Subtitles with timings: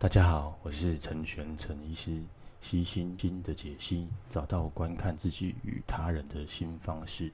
[0.00, 2.22] 大家好，我是陈玄陈医师，
[2.60, 7.32] 悉心经的解析，找到观看自己与他人的新方式。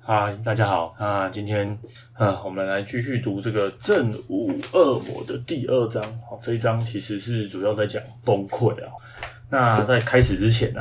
[0.00, 1.78] 嗨，大家好，那今天
[2.14, 6.02] 啊，我们来继续读这个《正午恶魔》的第二章。
[6.20, 8.90] 好，这一章其实是主要在讲崩溃啊。
[9.50, 10.80] 那在开始之前呢，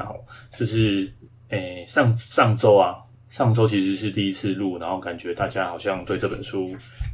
[0.58, 1.12] 就是
[1.50, 3.04] 诶，上上周啊。
[3.32, 6.70] 上周其实是第一次录，然后感觉大家好像对这本书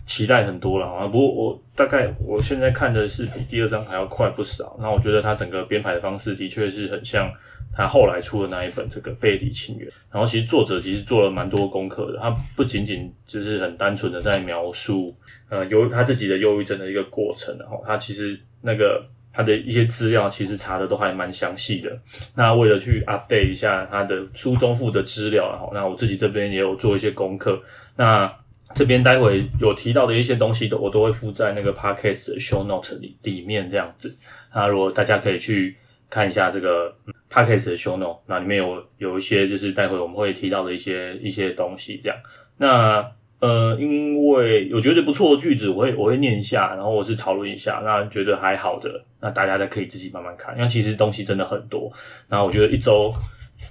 [0.07, 1.05] 期待很多了啊。
[1.05, 4.75] 不过我大概我现在看的是比第二章还要快不少。
[4.79, 7.32] 那我觉得他整个编排的方式的确是很像
[7.71, 9.87] 他后来出的那一本这个《背离情缘》。
[10.11, 15.15] 然后其实作者其实做了蛮多功课的，他不仅仅就是很单纯的在描述
[15.50, 19.07] 呃忧他自己的忧郁症的一个过程，然后他其实那个。
[19.37, 21.95] 他的一些资料其实查的都还蛮详细的。
[22.36, 27.61] 那为了去 update 一下他的书中附的资料，然后那我自己这边也有做一些功课。
[27.95, 28.33] 那
[28.73, 34.14] 这边待会有提到的一些东西，都我都会附在那个 podcast 的 show note 里里面这样子。
[34.53, 35.78] 那如果大家可以去
[36.09, 36.92] 看一下这个
[37.31, 42.17] podcast 的 show note，那里面有有一些就是待会我们会提到的一些一些东西这样。
[42.58, 43.06] 那
[43.40, 51.88] 呃，因为有觉得不错的句子，我会我会念一下，然后我是讨论一下，那觉得还好的，那大家再可以自己慢慢看，因为其实东西真的很多。
[52.28, 53.14] 然后我觉得一周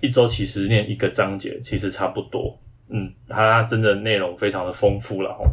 [0.01, 2.57] 一周其实念一个章节其实差不多，
[2.89, 5.45] 嗯，它真的内容非常的丰富了齁。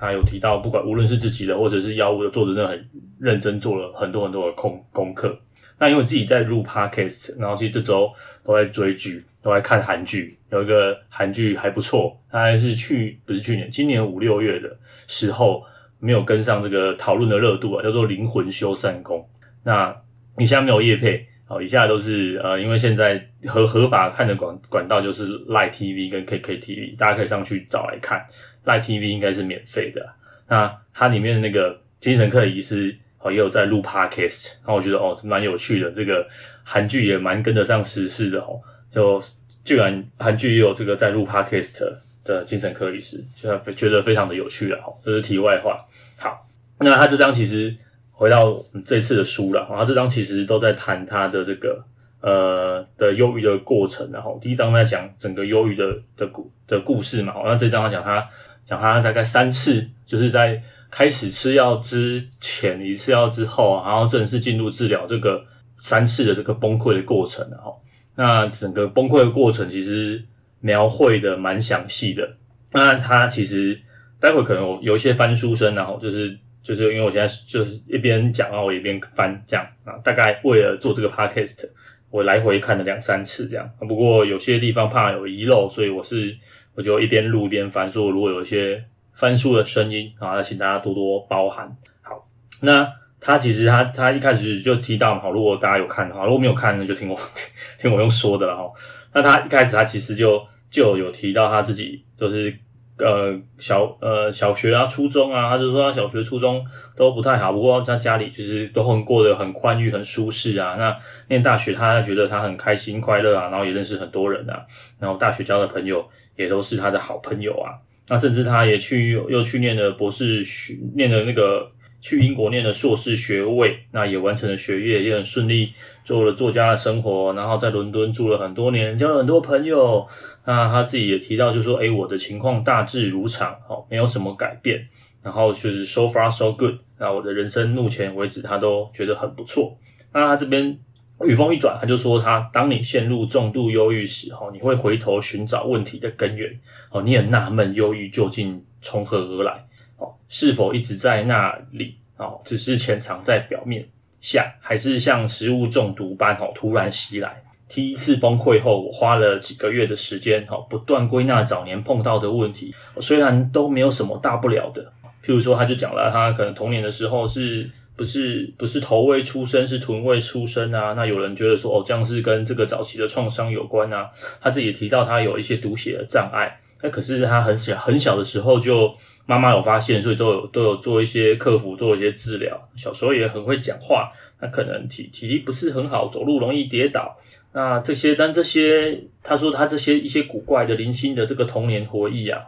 [0.00, 5.36] 他有提到，不管无论是自己的或者是药物的，作者真的很认真做了很多很多的功功课。
[5.80, 8.12] 那因为自己在录 podcast，然后其实这周
[8.44, 10.36] 都在追剧，都在看韩剧。
[10.50, 15.62] 有一个韩剧还不错，它还是去不是去年，今年五六月的时候
[16.00, 19.20] 没有跟上这个讨论的热度啊，叫做《灵魂修缮工》。
[19.62, 19.94] 那
[20.36, 28.26] 以下没有业配，好，以下都是呃，因为现在合合法看的管管道就是 Line TV 跟 KKTV，大家可以上去找来看。
[28.64, 30.04] Line TV 应该是免费的，
[30.48, 32.98] 那它里面的那个精神科医师。
[33.30, 35.90] 也有在录 podcast，然后我觉得哦，蛮有趣的。
[35.90, 36.26] 这个
[36.62, 38.60] 韩剧也蛮跟得上时事的哦。
[38.90, 39.22] 就
[39.64, 41.80] 居然韩剧也有这个在录 podcast
[42.24, 44.92] 的精神科医师，就觉得非常的有趣了哈。
[45.04, 45.84] 这是题外话。
[46.16, 46.46] 好，
[46.78, 47.74] 那他这章其实
[48.10, 51.84] 回到这次的书了，他这章其实都在谈他的这个
[52.20, 55.84] 呃的忧郁的过程，然后第一章在讲整个忧郁的
[56.16, 57.34] 的故的故事嘛。
[57.44, 58.26] 那这章他讲他
[58.64, 60.62] 讲他大概三次，就是在。
[60.90, 65.44] 开始吃药之前，一次药之后，然后正式进入治疗这个
[65.80, 67.78] 三次的这个崩溃的过程，然后
[68.16, 70.24] 那整个崩溃的过程其实
[70.60, 72.36] 描绘的蛮详细的。
[72.72, 73.78] 那他其实
[74.18, 79.92] 待会可能有有一些翻书声，然后就是就是因为我现在就是一边讲，然后我一边翻这样啊。
[80.02, 81.68] 大概为了做这个 podcast，
[82.10, 83.70] 我来回看了两三次这样。
[83.80, 86.36] 不过有些地方怕有遗漏，所以我是
[86.74, 88.82] 我就一边录一边翻，说如果有一些。
[89.18, 91.76] 翻书的声音啊，请大家多多包涵。
[92.02, 92.24] 好，
[92.60, 92.88] 那
[93.20, 97.18] 他其实他他一开始就提到好，如果大家有看的话，如果没有看，那就听我
[97.80, 98.72] 听我用说的了哈。
[99.12, 100.40] 那他一开始他其实就
[100.70, 102.56] 就有提到他自己就是
[102.96, 106.64] 呃小呃小学啊、初中啊，他就说他小学、初中
[106.94, 110.76] 都不太好，不过他家里其实都很过得很宽裕、很舒适啊。
[110.78, 110.96] 那
[111.26, 114.64] 念大学，他觉得他很开心、快乐啊，然后也认识很多人啊，
[115.00, 117.74] 然后大学交的朋友也都是他的好朋友啊。
[118.10, 121.70] 那甚至他也去又去念了博士学，念了那个
[122.00, 125.72] 去英国念了硕士学位，那也完成了学业，也很顺利
[126.04, 130.06] 做了作家的生活，然后在伦敦住了很多年，交了很多朋友。
[130.44, 134.88] 那他自己也提到，就说：“诶，我的情况大致如常，哦，没有什么改变。
[135.22, 136.76] 然后就是 so far so good。
[136.98, 139.76] 那我的人生目前为止，他都觉得很不错。
[140.12, 140.78] 那他这边。”
[141.24, 146.48] 语锋一转，他就说他：“他当你陷入重度忧郁时，哈，你会回头寻找问题的根源，
[146.90, 149.56] 哦，你很纳闷忧郁究竟从何而来，
[149.96, 153.84] 哦，是否一直在那里，哦，只是潜藏在表面
[154.20, 157.42] 下，还是像食物中毒般，哦，突然袭来。
[157.68, 164.84] 第一次崩溃后，我花了几个月的时间，哈，不断归纳早年碰到的问题，虽然都没有什么大不了的，
[165.24, 170.92] 譬如说，他就讲了，他可能童年的时候是。”不是不是头位出生，是臀位出生啊。
[170.92, 174.08] 那有人觉得说，哦，这样是跟这个早期的创伤有关啊。
[174.40, 178.94] 他自己提到他有一些读写的障碍，那可是他很小很小的时候就
[179.26, 182.56] 妈妈有发现，所以都有都有做一些克服，做一些治疗。
[182.76, 187.18] 小时候也很会讲话，那可能体体力不是很好，走路容易跌倒。
[187.52, 192.40] 那这些，但这些他说他这些一些古怪的零星的这个童年回忆啊，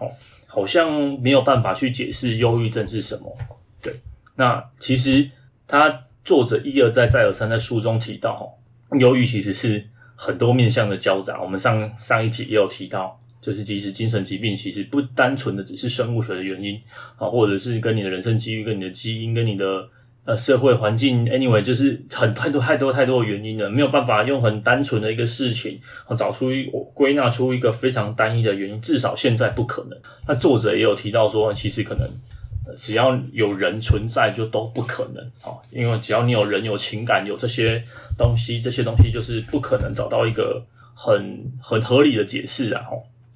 [0.46, 3.36] 好像没有办法去解释忧郁症是什么。
[3.82, 3.92] 对，
[4.36, 5.28] 那其实。
[5.70, 9.86] 他作者一而再再而三在书中提到，哈，忧郁其实是
[10.16, 11.40] 很多面向的交杂。
[11.40, 16.74] 我们上上一集也有提到，就是即使精神疾病其实不单纯的只是生物学的原因，
[17.16, 19.88] 啊，或者是跟你的人生机遇、跟你的基因、跟你的
[20.24, 29.96] 呃社会环境，anyway，就是很太多太多太多的原因了，没有办法用很单纯的一个事情啊，找出一归纳出一个非常单一的原因，至少现在不可能。
[30.26, 32.06] 那作者也有提到说，其实可能
[32.76, 37.82] 只要有人存在，就都不可能啊，因为只要你有人有情感有这些
[38.16, 40.62] 东西，这些东西就是不可能找到一个
[40.94, 42.82] 很很合理的解释啊。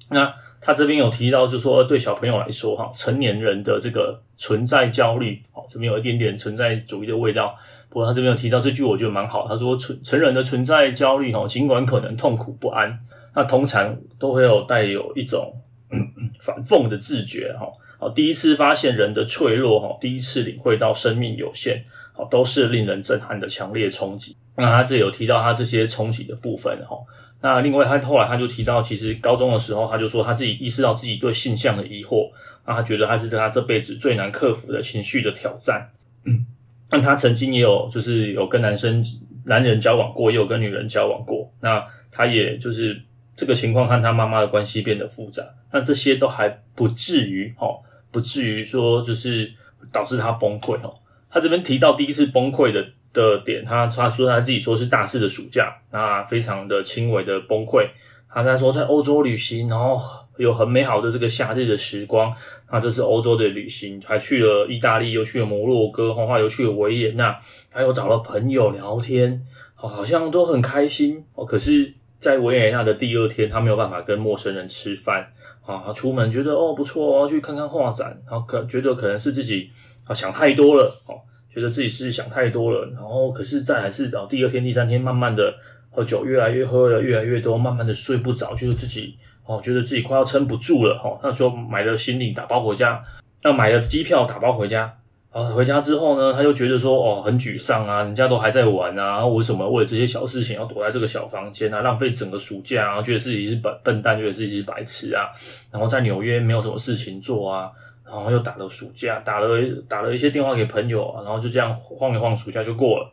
[0.09, 7.55] 那他这边有提到，就是说对小朋友来说，哈，成年人的这个存在焦虑，哦，这边有一点点存在主义的味道。
[7.89, 9.47] 不过他这边有提到这句，我觉得蛮好。
[9.47, 12.97] 他说，成成人的存在焦虑，哈，尽管可能痛苦不安，
[13.33, 15.53] 那通常都会有带有一种
[16.41, 17.67] 反讽的自觉，哈。
[18.05, 24.37] 好，第一次发现人的脆弱，哈，第一次领会到生命有限，好，都是令人震撼的强烈冲击。
[24.55, 26.95] 那他这有提到他这些冲击的部分，哈。
[27.41, 32.29] 那另外，他后来他就提到，其实高中的时候，他就说他自己意识到自己对性向的疑惑，
[32.67, 35.89] 那他觉得他是在他这辈子最难克服的情绪的挑战。
[36.25, 36.45] 嗯，
[36.91, 39.03] 那他曾经也有就是有跟男生、
[39.45, 41.51] 男人交往过，也有跟女人交往过。
[41.59, 43.01] 那他也就是
[43.35, 45.43] 这个情况和他妈妈的关系变得复杂。
[45.71, 47.81] 那这些都还不至于齁，
[48.15, 49.51] 不至于说就是
[49.91, 50.95] 导致他崩溃哦。
[51.29, 52.85] 他这边提到第一次崩溃的。
[53.15, 57.87] 的点，他他说他自己说是大四的暑假，那非常的轻微的崩溃。
[58.27, 59.97] 他在说在欧洲旅行，然后
[60.35, 62.29] 有很美好的这个夏日的时光。
[62.69, 67.39] 那这是欧洲的旅行，还去了意大利，又去了摩洛哥，后来又去了维也纳，
[67.71, 71.23] 他又找了朋友聊天，好像都很开心。
[71.35, 75.31] 哦，可是，在维也纳的第二天，他没有办法跟陌生人吃饭
[75.65, 75.91] 啊。
[75.93, 79.69] 出门觉得哦不错哦，去看看画展，然后可觉得可能是自己
[80.07, 81.19] 啊想太多了哦。
[81.53, 85.55] 觉得自己是想太多了，然后可是再来是哦，第二天、第三天，慢慢的
[85.89, 91.17] 喝酒越来越喝了，越来越多，慢慢的睡不着，觉得自己哦，觉得自己快要撑不住了哈。
[91.23, 93.01] 那时候买了行李打包回家，
[93.41, 94.93] 那买了机票打包回家，
[95.35, 105.27] 啊，回家之后呢，他就觉得说哦，很沮丧啊，人家都还在玩啊，然后为什么为了这些小事情要躲在这个小房间啊，浪费整个暑假啊，觉得自己是笨笨蛋，觉得自己是白痴啊，
[105.73, 107.69] 然后在纽约没有什么事情做啊。
[108.05, 109.47] 然后又打了暑假，打了
[109.89, 113.11] 打了一些电话给朋友，然后就这样晃一晃，暑假就过了。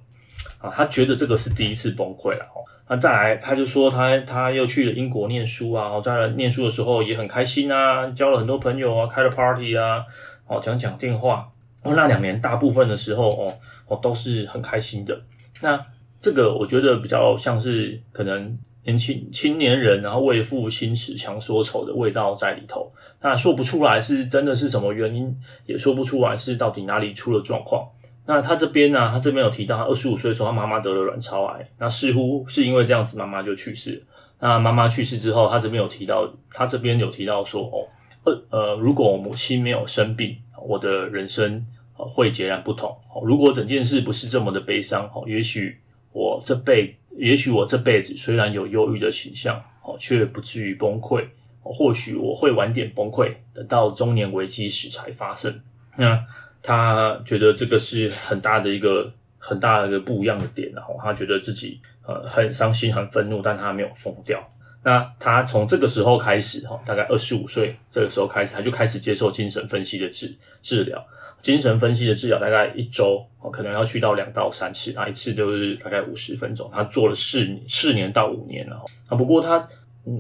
[0.60, 2.44] 啊，他觉得这个是第一次崩溃了。
[2.54, 10.04] 哦，那再来，他就说他他又去了英国念书啊，然后在念书的时候也很开心啊，交了很多朋友啊，开了 party 啊，
[10.46, 11.48] 哦，讲讲电话。
[11.82, 13.54] 哦，那两年大部分的时候，哦
[13.88, 15.20] 哦都是很开心的。
[15.60, 15.84] 那
[16.20, 18.58] 这个我觉得比较像是可能。
[18.84, 22.90] 年轻青年人，然后为赋新词强说愁的味道在里头，
[23.20, 25.32] 那说不出来是真的是什么原因，
[25.66, 27.88] 也说不出来是到底哪里出了状况。
[28.26, 34.04] 那他这边呢、他这边有提到，他二十五岁的时候，他妈妈得了卵巢癌，那似乎是因为这样子，妈妈就去世。
[34.40, 37.86] 那妈妈去世之后，他这边有提到，他这边有提到说，哦，
[38.24, 41.64] 呃呃，如果母亲没有生病，我的人生
[42.08, 42.96] 会截然不同。
[43.24, 45.78] 如果整件事不是这么的悲伤，也许
[46.12, 46.96] 我这辈。
[47.18, 51.22] 也许我这辈子虽然有忧郁的倾向，哦，却不至于崩溃。
[51.60, 55.60] 或许我会晚点崩溃，等到中年危机时才发生。
[55.94, 56.18] 那
[56.62, 64.42] 他觉得这个是很大的一个很大的一个不一样的点，然后他觉得自己呃很伤心、很愤怒，但他没有疯掉。
[64.84, 71.04] 那他从这个时候开始，哈，大概二十五岁这个时候开始，他就开始接受精神分析的治治疗。
[71.40, 76.70] 精神分析的治疗大概一周，可能要去到两到三次，那一次就是大概五十分钟。
[76.72, 78.76] 他做了四四年到五年了，
[79.08, 79.66] 啊，不过他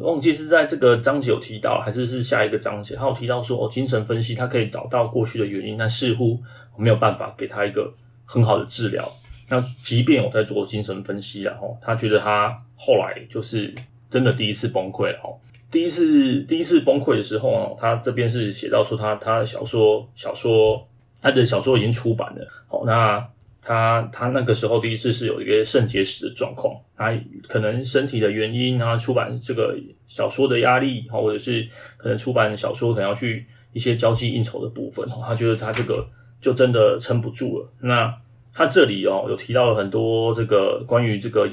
[0.00, 6.40] 忘记是在这个章节有提到，还是是下一个章节，他有提到说，哦，精神分析他可以找到过去的原因，但似乎
[6.76, 7.92] 没有办法给他一个
[8.24, 9.08] 很好的治疗。
[9.48, 13.72] 那即便我在做精神分析，然后他觉得他后来就是
[14.12, 15.34] 真的第一次崩溃了，哦，
[15.72, 20.86] 第一次第一次崩溃的时候呢，他这边是写到说他他的小说小说。
[21.24, 23.24] 他的小说已经出版了，好，那
[23.60, 27.16] 他他那个时候第一次是有一个肾结石的状况，他
[27.46, 29.78] 可能身体的原因，然后出版这个
[30.08, 31.64] 小说的压力，或者是
[31.96, 36.04] 可能出版小说可能要去一些交际应酬的部分，他觉得他这个
[36.40, 37.68] 就真的撑不住了。
[37.78, 38.12] 那
[38.52, 41.48] 他这里哦有提到了很多这个关于这个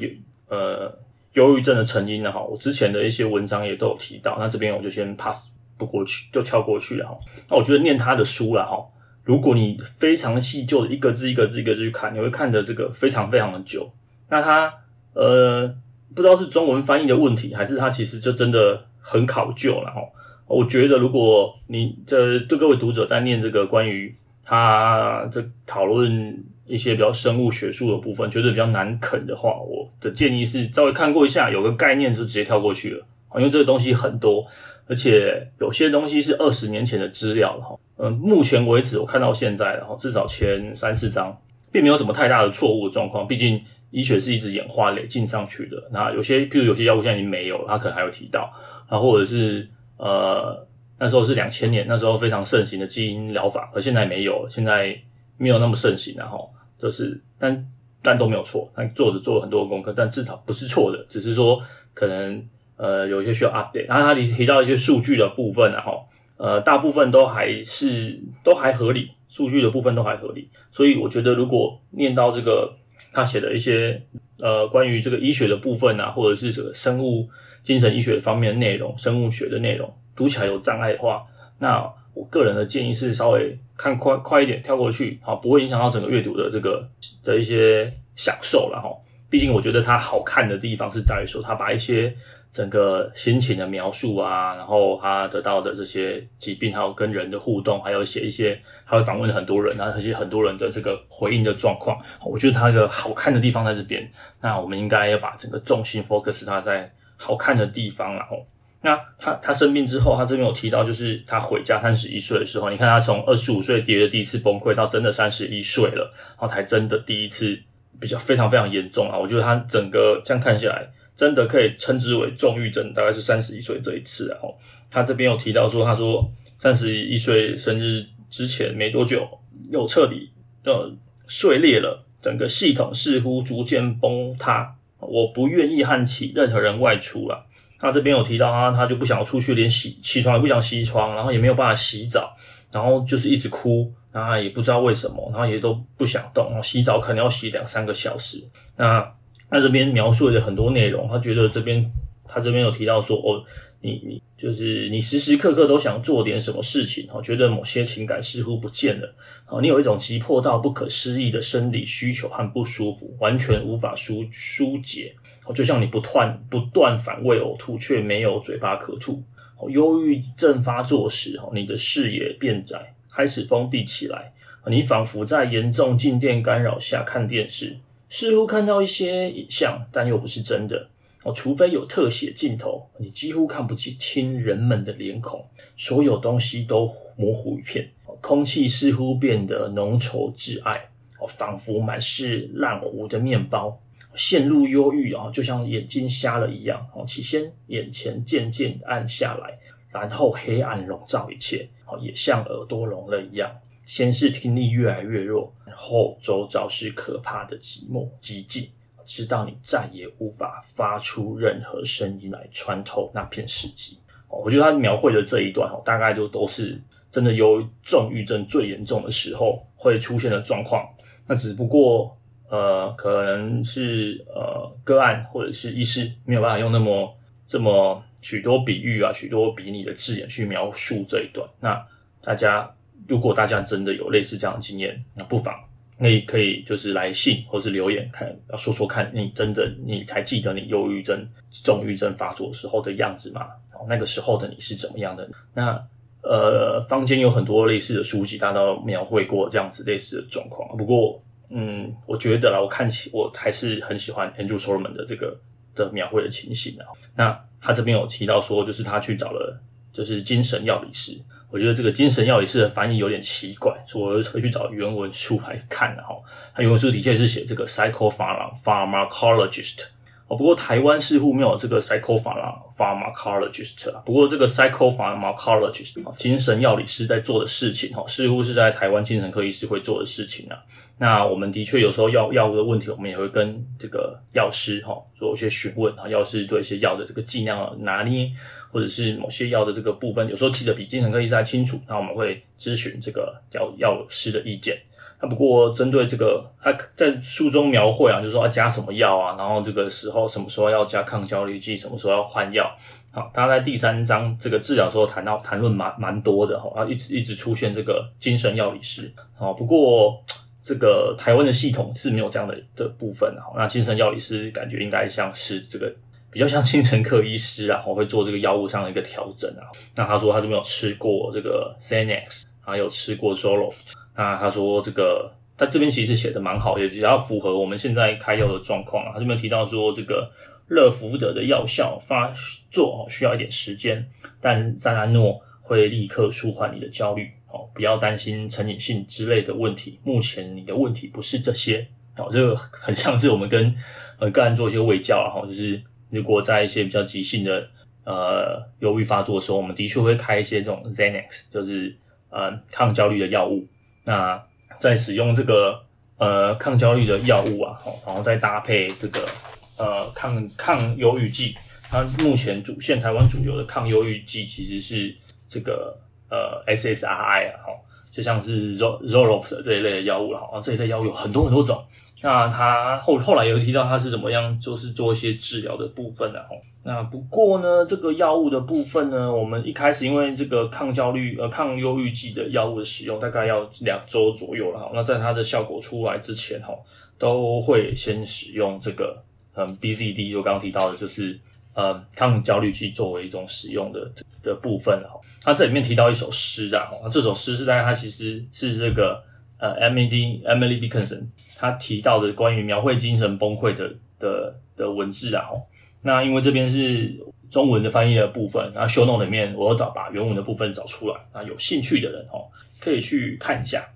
[0.47, 0.91] 呃
[1.33, 7.17] 忧郁症的成因的哈，我之前的一些文章也都有提到，那这边我就先 pass 不过去，就跳过去了哈。
[7.49, 8.85] 那我觉得念他的书了哈。
[9.23, 13.91] 如果你非常细究一个字一个字一个字去看，你会看的这个非常非常的久。
[14.29, 14.73] 那他
[15.13, 15.67] 呃，
[16.15, 20.01] 不知道是中文翻译的问题，还是他其实就真的很考究了哈。
[20.47, 33.05] 我觉得如果你这对各位读者在念这个关于他这讨论一些比较生物学术的部分，觉得比较难啃的话，我的建议是稍微看过一下，有个概念就直接跳过去了。
[33.35, 34.43] 因为这个东西很多，
[34.87, 37.77] 而且有些东西是二十年前的资料了哈。
[37.97, 41.37] 嗯，目前为止我看到现在，然后至少前三四章
[41.71, 43.27] 并没有什么太大的错误的状况。
[43.27, 43.61] 毕竟
[43.91, 45.77] 医学是一直演化累进上去的。
[45.91, 48.51] 那有些，譬如有些药物现在已经没有了，他可能还有提到，
[48.89, 50.65] 然后或者是呃
[50.97, 54.97] 那时候是两千年，那时候非常盛行的基因疗法，而现在没有，现在
[55.37, 56.37] 没有那么盛行了哈。
[56.81, 57.65] 就是但
[58.01, 61.61] 但都没有错，他作者做了很多功课，但至少不是错的，只是说
[61.93, 62.41] 可能
[62.77, 63.87] 呃有一些需要 update。
[63.87, 66.07] 然后他提提到一些数据的部分，然后
[66.37, 70.49] 呃大部分都还是都还合理，数据的部分都还合理。
[70.71, 72.73] 所以我觉得如果念到这个
[73.13, 74.01] 他写的一些
[74.39, 77.27] 呃关于这个医学的部分啊，或者是这个生物
[77.61, 81.25] 精神医学方面的内容、生物学的内容读起来有障碍的话，
[81.59, 86.85] 那我个人的建议是稍微看快快一点跳过去，好，不会影响到整个阅读的这个
[87.23, 88.89] 的一些享受了哈。
[89.29, 92.13] 毕竟我觉得它好看的地方是在于说，它把一些
[92.51, 104.05] 整个心情的描述啊，然后他得到的这些疾病，还有跟人的互动，还有写一些他会访问很多人，然后这些很多人的这个回应的状况，我觉得它一个好看的地方在这边。
[104.41, 108.45] 那我们应该要把整个重心 focus 它在好看的地方，然后。
[108.81, 117.59] 那他他生病之后，他这边有提到，就是他回家三十一岁的时候，你看他从二十五岁跌的第一次崩溃，到真的三十一岁了，然后才真的第一次
[117.99, 119.17] 比较非常非常严重啊！
[119.17, 124.29] 我觉得他整个这样看下来，真的可以称之为重郁症，大概是三十一岁这一次。
[124.29, 124.57] 然后
[124.89, 129.27] 他这边有提到说，他说三十一岁生日之前没多久，
[129.69, 130.31] 又彻底
[130.63, 130.89] 呃
[131.27, 134.77] 碎裂了，整个系统似乎逐渐崩塌。
[134.99, 137.45] 我不愿意和其任何人外出了。
[137.79, 142.35] 他这边有提到他，他就不想出去，连洗起床也不想洗床，然后也没有办法洗澡，
[142.71, 148.43] 然后就是一直哭，然后也不知道为什么，然后也都不想动，然后洗澡可能要洗两三个小时。
[148.75, 149.09] 那
[149.49, 151.89] 那这边描述了很多内容，他觉得这边
[152.25, 153.41] 他这边有提到说，哦，
[153.81, 159.15] 你你就是你时时刻刻都想做点什么事情，哦，觉得某些情感似乎不见了，
[159.47, 165.15] 哦，你有一种急迫到不可思议的生理需求和不舒服，完全无法疏疏解。
[165.53, 169.23] 就像你不断不断反胃呕吐，却没有嘴巴可吐。
[169.69, 174.31] 忧郁症发作时，你的视野变窄，开始封闭起来。
[174.67, 177.77] 你仿佛在严重静电干扰下看电视，
[178.09, 180.89] 似乎看到一些影像，但又不是真的。
[181.23, 187.89] 哦除非有特写镜头，你几乎看不清人们的脸孔，所有东西都模糊一片。
[188.21, 190.89] 空气似乎变得浓稠窒碍，
[191.27, 193.81] 仿佛满是烂糊的面包。
[194.19, 197.05] 陷入忧郁啊，就像眼睛瞎了一样哦。
[197.05, 199.57] 起先眼前渐渐暗下来，
[199.93, 203.49] 然后黑暗笼罩一切哦，也像耳朵聋了一样。
[203.85, 208.67] 先是听力越来越弱，然后周遭是可怕的寂寞寂静，
[209.05, 213.93] 直到你再也无法发出任何声音来穿透那片死寂。
[214.27, 216.77] 哦，我觉得他描绘的这一段哦，大概就都是
[217.09, 220.85] 真的有重郁症最严重的时候会出现的状况。
[221.25, 222.13] 那只不过。
[222.49, 227.15] 呃，可能是呃个案或者是医师没有办法用那么
[227.47, 231.47] 这么许多比喻啊，许多比拟的字眼去描述这一段。
[231.59, 231.79] 那
[232.23, 232.67] 大家
[233.07, 235.53] 如果大家真的有类似这样的经验，那不妨
[235.99, 241.23] 可以可以就是来信或是留言看，要说说看你真的你还记得你忧郁症、
[241.63, 243.45] 重郁症发作时候的样子吗？
[243.87, 245.29] 那个时候的你是怎么样的？
[245.53, 245.79] 那
[246.23, 250.75] 呃，坊间有很多类似的书籍，大家都描绘过这样子类似的状况。
[250.75, 251.21] 不过。
[251.49, 255.39] 嗯，我觉得啦，我看起我还是很喜欢 Andrew Solomon 的这个
[255.75, 256.85] 的描绘的情形啊。
[257.15, 259.59] 那他这边有提到说，就是他去找了
[259.91, 261.19] 就是精神药理师。
[261.51, 266.15] 我觉得这个精神药理师的翻译有点奇怪，所以我就会去找原文书来看的哈。
[266.53, 269.87] 他原文书的确是写这个 psychopharmacologist。
[270.29, 274.03] 哦，不过台湾似乎没有这个 psychopharmacologist 啊。
[274.05, 280.55] 不过这个 psychopharmacologist 精神药理师在做的事情哈，似乎是在台湾精神科医师会做的事情啊。
[280.99, 286.07] 那我们的确有时候药药物的问题，我们也会跟这个药师哈做一些询问啊。
[286.07, 288.31] 药师对一些药的这个剂量拿捏，
[288.71, 291.81] 或者是某些药的这个部分，有时候记得比精神科医师还清楚。
[291.87, 294.79] 那我们会咨询这个药药师的意见。
[295.21, 302.73] 那不过针对这个，他在书中描绘啊，就是说要加什么药啊，然后这个时候什么时候要加抗焦虑剂，什么时候要换药。
[303.11, 309.11] 好，他在第三章这个治疗时候谈到谈论蛮蛮多的哈，然后一直一直出现这个精神药理师。
[309.35, 310.23] 好，不过
[310.63, 313.51] 这个台湾的系统是没有这样的的部分哈。
[313.57, 315.93] 那精神药理师感觉应该像是这个
[316.31, 319.67] 比较像精神科医师啊，会做这个药物上的一个调整啊。
[319.95, 323.91] 那他说他就没有吃过这个 Xanax，还有吃过 Zoloft。
[324.15, 329.11] 那他说这个，他这边其实写的蛮好，也比较符合我们现在开药的状况啊。
[329.13, 330.29] 他这边提到说，这个
[330.67, 332.33] 乐福德的药效发
[332.69, 334.05] 作需要一点时间，
[334.41, 339.99] 但赞安诺会立刻舒缓你的焦虑，哦，不要担心成瘾性之类的问题。
[340.03, 341.87] 目前你的问题不是这些
[342.17, 343.73] 哦，这个很像是我们跟
[344.19, 347.67] 呃个案做一些卫教啊，哈，就是如果在一些比较急性的
[348.03, 351.95] 呃忧郁发作的时候，我们的确会开一些这种 Xanax，就是
[352.29, 353.65] 呃抗焦虑的药物。
[354.09, 354.43] 那
[354.79, 355.79] 在使用这个
[356.17, 359.29] 呃抗焦虑的药物啊，然后再搭配这个
[359.77, 361.55] 呃抗抗忧郁剂。
[361.91, 365.15] 它目前主线台湾主流的抗忧郁剂其实是
[365.47, 365.95] 这个
[366.29, 371.83] 呃 SSRI 啊，好，就像是 Zoloft 这一类的药物了啊，这一类药物有很多很多种。
[372.21, 376.49] 那他后后来有提到他是怎么样，就是做一些治疗的部分的哈。
[376.83, 384.91] 那不过呢，这个药物的部分呢，我们一开始因为这个抗焦虑呃抗忧郁剂的药物的使用大概要两周左右了哈。
[384.93, 386.73] 那在它的效果出来之前哈，
[387.17, 389.21] 都会先使用这个
[389.55, 391.39] 嗯 BZD，就刚刚提到的就是。
[391.75, 394.11] 呃，抗焦虑剂作为一种使用的
[394.43, 399.23] 的部分哈，他这里面提到一首诗啊，这首诗是在它其实是这个
[399.59, 405.61] 呃 Emily Emily Dickinson 他提到的关于描绘精神崩溃的的的文字啊哈。
[406.01, 407.15] 那因为这边是
[407.51, 412.39] 中文的翻译的部分，然后 show No 里面我找把原文的部分找出来，那有兴趣的人哈
[412.79, 413.87] 可以去看一下。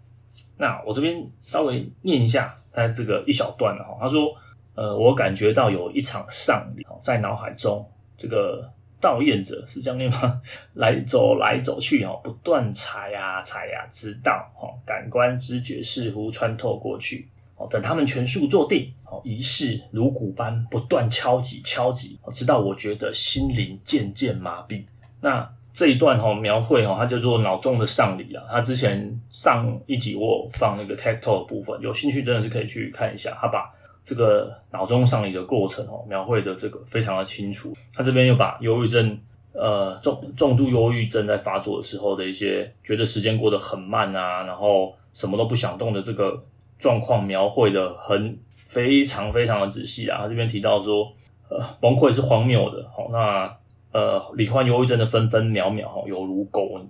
[0.57, 4.35] 那我这边稍微念一下他这个一小段哈，他说。
[4.75, 8.67] 呃，我感觉到有一场丧礼在脑海中，这个
[9.03, 10.41] 悼唁者是这样念吗？
[10.75, 24.85] 来走来走去哦，不断踩呀踩呀，直到哦感官知觉似乎穿透过去哦，等他们全数坐定哦，仪式如鼓般不断敲击敲击，直到我觉得心灵渐渐麻痹。
[25.19, 28.43] 那这一段哈描绘哈，它叫做脑中的丧礼啊。
[28.49, 33.72] 他之前上一集我有放那个 tech talk 的部分，有兴趣真的是可以去看一下，他把。
[34.03, 37.73] 这个脑中丧礼的过程哦，描绘的这个非常的清楚。
[37.93, 39.17] 他这边又把忧郁症，
[39.53, 46.43] 呃，重重度忧郁症在发作的时候的一些觉得时间过得很慢啊，然后什么都不想动的这个
[46.77, 50.23] 状况描绘的很非常非常的仔细啊。
[50.23, 51.11] 他这边提到说，
[51.49, 53.55] 呃，崩溃是荒谬的，好，那
[53.93, 56.81] 呃，罹患忧郁症的分分秒秒哈，犹如狗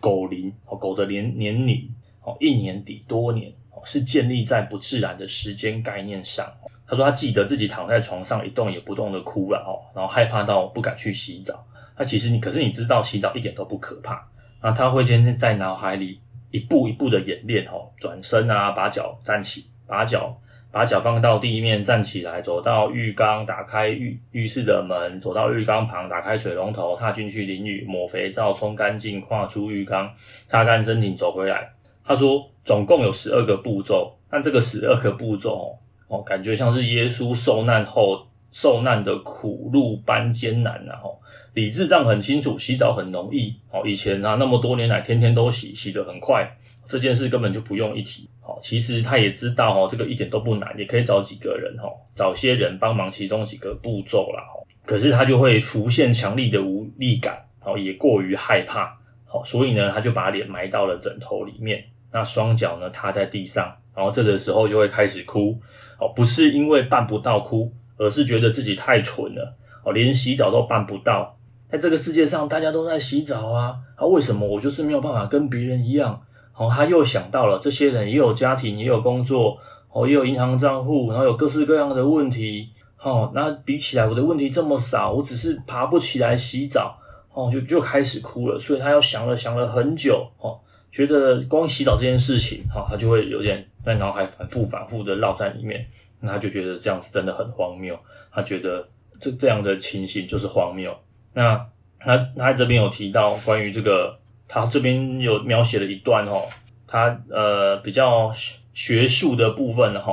[0.00, 1.88] 狗龄，狗的年年龄，
[2.24, 3.52] 哦，一年抵多年。
[3.84, 6.46] 是建立在不自然的时间概念上。
[6.86, 11.64] 他说他记得自己躺在床上一动也不动的哭了哦，然后害怕到不敢去洗澡。
[11.96, 14.26] 那其实你，可是你知道洗澡一点都不可怕。
[14.60, 20.36] 那他会先在脑海里一步一步的演练哦，转身啊，把脚站起，把脚
[20.72, 30.12] 把脚放到地面站起来，走到浴缸，打开浴浴室的门，走到浴缸旁，打开水龙头，踏进去淋浴，抹肥皂，冲干净，跨出浴缸，
[30.46, 31.70] 擦干身体，走回来。
[32.02, 41.18] 他说，总共有十二个步骤，但这个十二个步骤哦，感觉像是耶稣受难后受难的苦路般艰难，然后
[41.54, 43.82] 理智上很清楚，洗澡很容易哦。
[43.84, 46.48] 以前啊，那么多年来天天都洗，洗得很快，
[46.86, 48.30] 这件事根本就不用一提。
[48.44, 54.44] 哦，其实他也知道哦，这个一点都不难，也可以找几个人哦，找些人帮忙其中几个步骤啦。
[54.86, 61.84] 可是他就会浮现强力的无力感，哦，也过于害怕，好，所以呢，他就把脸埋到了枕头里面。
[62.12, 65.56] 那双脚呢，踏在地上，然后这个时候就会开始哭，
[65.98, 71.36] 哦，不是因为办不到哭，而是觉得自己太蠢了，哦，连洗澡都办不到。
[71.70, 76.20] 在这个世界上，大家都在洗澡啊，啊，为什么我就是没有办法跟别人一样？
[76.56, 79.56] 哦，他又想到了，这些人也有家庭，也有工作，
[79.90, 82.68] 哦，也有银行账户，然后有各式各样的问题，
[83.00, 86.98] 哦，那比起来我的问题这么少，我只是爬不起来洗澡，
[87.32, 88.58] 哦，就就开始哭了。
[88.58, 90.58] 所以他又想了想了很久，哦。
[90.90, 95.86] 觉得光洗澡这件事情，哈，他就会有点在脑海反复反复的绕在里面，
[96.18, 97.96] 那他就觉得这样子真的很荒谬，
[98.32, 98.88] 他觉得
[99.20, 100.92] 这这样的情形就是荒谬。
[101.32, 101.64] 那
[102.00, 106.42] 他他这边有提到关于这个，他这边有描写了一段哈，
[106.88, 108.32] 他呃比较
[108.74, 110.12] 学术的部分哈，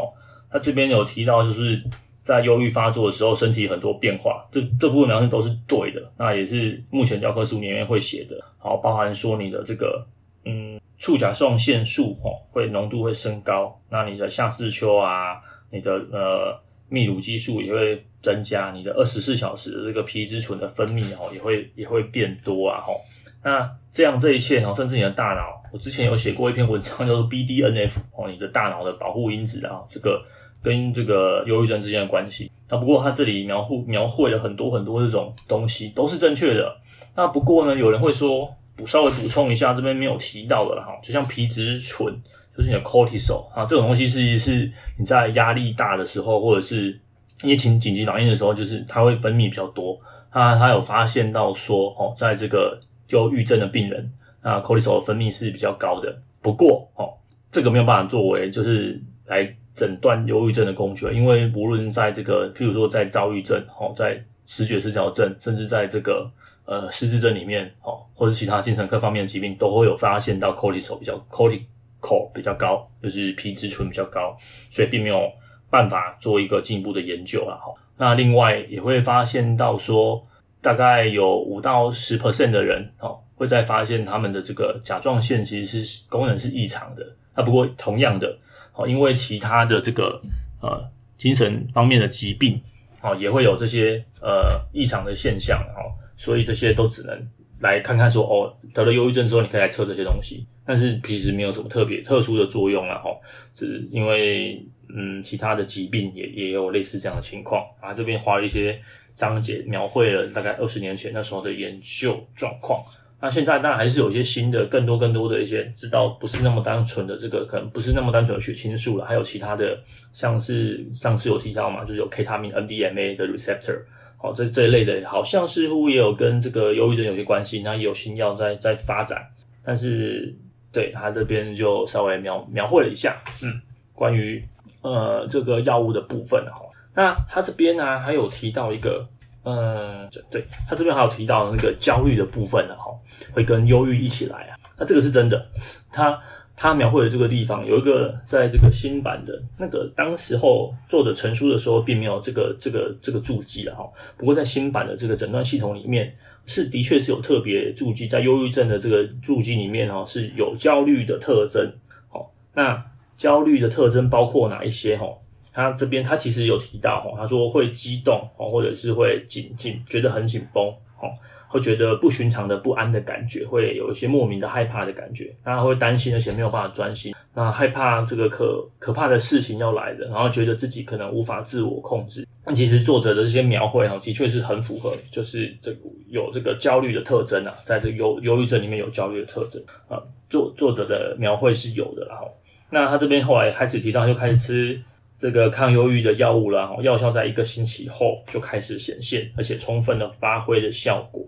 [0.51, 1.81] 他这边有提到就是
[2.21, 10.05] 在忧郁发作的时候，身体很多变化，这这部分描述都是对的，那也是目前教科书里面会写的，好，包含说你的这个。
[10.47, 16.57] 嗯，促甲状腺素吼会浓度会升高，那你的下视丘啊，你的呃
[16.89, 23.01] 泌乳激素也会增加，你的二十四小时的这个皮质醇的分泌哦也会也会变多啊吼。
[23.43, 30.23] 那这样这一切吼，甚至你的大脑，我之前有写过一篇文章叫做 BDNF 哦，你的大脑的保护因子啊，这个
[30.63, 32.51] 跟这个忧郁症之间的关系。
[32.69, 36.77] 那不过它这里描绘描绘了很多很多这种东西都是正确的。
[37.15, 38.53] 那不过呢，有人会说。
[38.77, 42.15] 补稍微补充一下，这边没有提到的了哈，就像皮质醇，
[42.55, 46.97] 就是你的 cortisol 啊，这种东西是是你在压力大的时候，或者是
[47.43, 49.97] 一些紧急反应的时候，就是它会分泌比较多。
[50.31, 54.11] 他他有发现到说，哦，在这个忧郁症的病人，
[54.43, 56.15] 那 cortisol 分泌是比较高的。
[56.41, 57.09] 不过哦，
[57.51, 66.29] 这个没有办法作为就是来诊断忧郁症的工具，因为无论在这个譬如说在躁郁症哦，在失觉失调症，甚至在这个
[66.67, 74.37] 呃失智症里面哦，或者其他精神科方面的疾病，都会有发现到 cortisol 比较 cortisol 比较高，就是皮质醇比较高，
[74.69, 75.31] 所以并没有
[75.71, 77.73] 办法做一个进一步的研究了哈。
[77.97, 80.21] 那另外也会发现到说，
[80.61, 87.03] 大概有五到十 percent 的人哦，会再发现他们的这个甲状腺其实是功能是异常的。
[87.35, 88.37] 那不过同样的
[88.75, 90.21] 哦，因为其他的这个
[90.61, 92.61] 呃精神方面的疾病
[93.01, 97.17] 哦，也会有这些呃异常的现象哦，所以这些都只能
[97.61, 103.15] 来看看说哦，得了忧郁症之后，你可以来测这些东西，但是其实没有什么特别特殊的作用了哦，
[103.55, 108.77] 只因为嗯其他的疾病也也有类似这样的情况啊，这边花了一些
[109.13, 112.81] 章节描绘了大概二十年前那时候的研究状况。
[113.19, 119.75] 那现在当然还是有一些新的、更多、更多的一些知道，不是那么单纯的这个，可能不是那么单纯的血清素了，还有其他的，
[120.13, 123.79] 像是上次有提到嘛，就是有 K 他命 MDMA 的 receptor，
[124.17, 129.25] 好，这这一类的，好像似乎也有跟这个忧郁症有些关系，那也有新药在在发展，
[129.63, 130.35] 但是
[130.71, 133.61] 对他这边就稍微描描绘了一下，嗯，
[133.93, 134.43] 关于
[134.81, 136.61] 呃这个药物的部分哈，
[136.93, 139.07] 那他这边呢、还有提到一个。
[139.49, 142.91] 嗯，对，他这边还有提到那个焦虑的部分呢，哈，
[143.31, 144.59] 会跟忧郁一起来啊。
[144.77, 145.47] 那这个是真的，
[145.89, 146.19] 他
[146.59, 153.87] 他描绘的这个地方有一个，在这个新版的那个当时候做的成书的时候，并没有这个这个这个注记了哈。
[154.17, 156.11] 不过在新版的这个诊断系统里面，
[156.47, 161.71] 是的确是有特别注记，在忧郁症的这个注记里面哈，是有焦虑的特征。
[162.09, 162.83] 好，那
[163.15, 165.05] 焦虑的特征包括哪一些哈？
[165.53, 171.11] 他这边他其实有提到哈，他说会激动哦，或者是会紧紧，觉得很紧绷哦，
[171.47, 182.27] 会觉得不寻常的不安的感觉，会有一些莫名的害怕的感觉，那会担心而且没有办法专心，那害怕这个可可怕的事情要来了，然后觉得自己可能无法自我控制。
[182.45, 185.75] 那其实作者的这些描绘哈，的确是很符合，就是这
[186.07, 192.29] 有这个焦虑的特征啊，在这个忧忧郁症里面有焦虑的特征啊，作作者的描绘是有的，然后
[192.69, 194.81] 那他这边后来开始提到，就开始吃。
[195.17, 201.25] 这个抗忧郁的药物啦，药效在一个星期后就开始显现，而且充分的发挥的效果。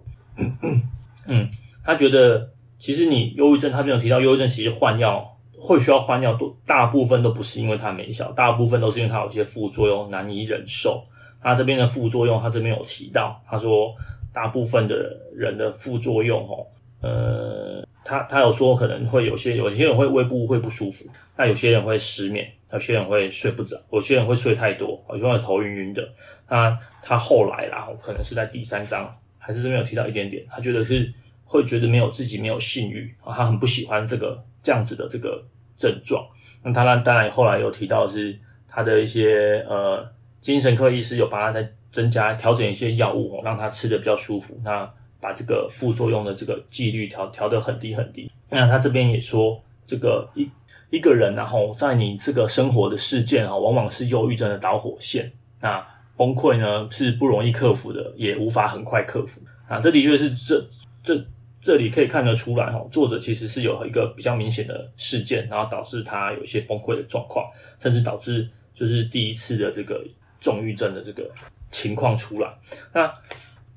[1.26, 1.48] 嗯，
[1.84, 11.04] 他觉得其实你忧郁症，他没有提到忧郁症，其实换药会需要换药，多大部分都不是因为它没效，大部分都是因为它有些副作用难以忍受。
[11.42, 13.96] 他这边的副作用，他这边有提到，他说
[14.34, 16.68] 大部分的人的副作用，哦，
[17.02, 21.06] 呃，他他有说可能会有些有些人会胃部会不舒服，
[21.38, 22.50] 那有些人会失眠。
[22.72, 26.08] 有些人会睡不着，有些人会睡太多，有些人会头晕晕的。
[26.48, 31.12] 那他后来啦，可能是在第三章，还是这边有提到一点点，他觉得是
[31.46, 35.44] 会觉得没有自己没有性欲啊，他很不喜欢这个这样子的这个
[35.76, 36.24] 症状。
[36.62, 40.08] 那他当然后来有提到是他的一些呃
[40.40, 44.56] 精神科医师有帮他再增加调整一些药物，让他吃的比较舒服。
[44.64, 44.88] 那
[45.22, 48.32] 把这个副作用的这个几率调调得很低很低。
[48.50, 50.50] 那他这边也说这个一。
[50.92, 55.32] 一个人，然后在你这个生活的事件啊，往往是忧郁症的导火线。
[55.62, 55.86] 那
[56.18, 59.40] 崩溃呢，是不容易克服的，也无法很快克服。
[59.68, 60.66] 啊，这的确是这
[61.04, 61.24] 这
[61.62, 67.46] 这里可以看得出来哈，作者其实是有一个比较明显的事件，然后导致他有些崩溃的状况，
[67.78, 70.04] 甚至导致就是第一次的这个
[70.42, 71.30] 重郁症的这个
[71.70, 72.52] 情况出来。
[72.92, 73.14] 那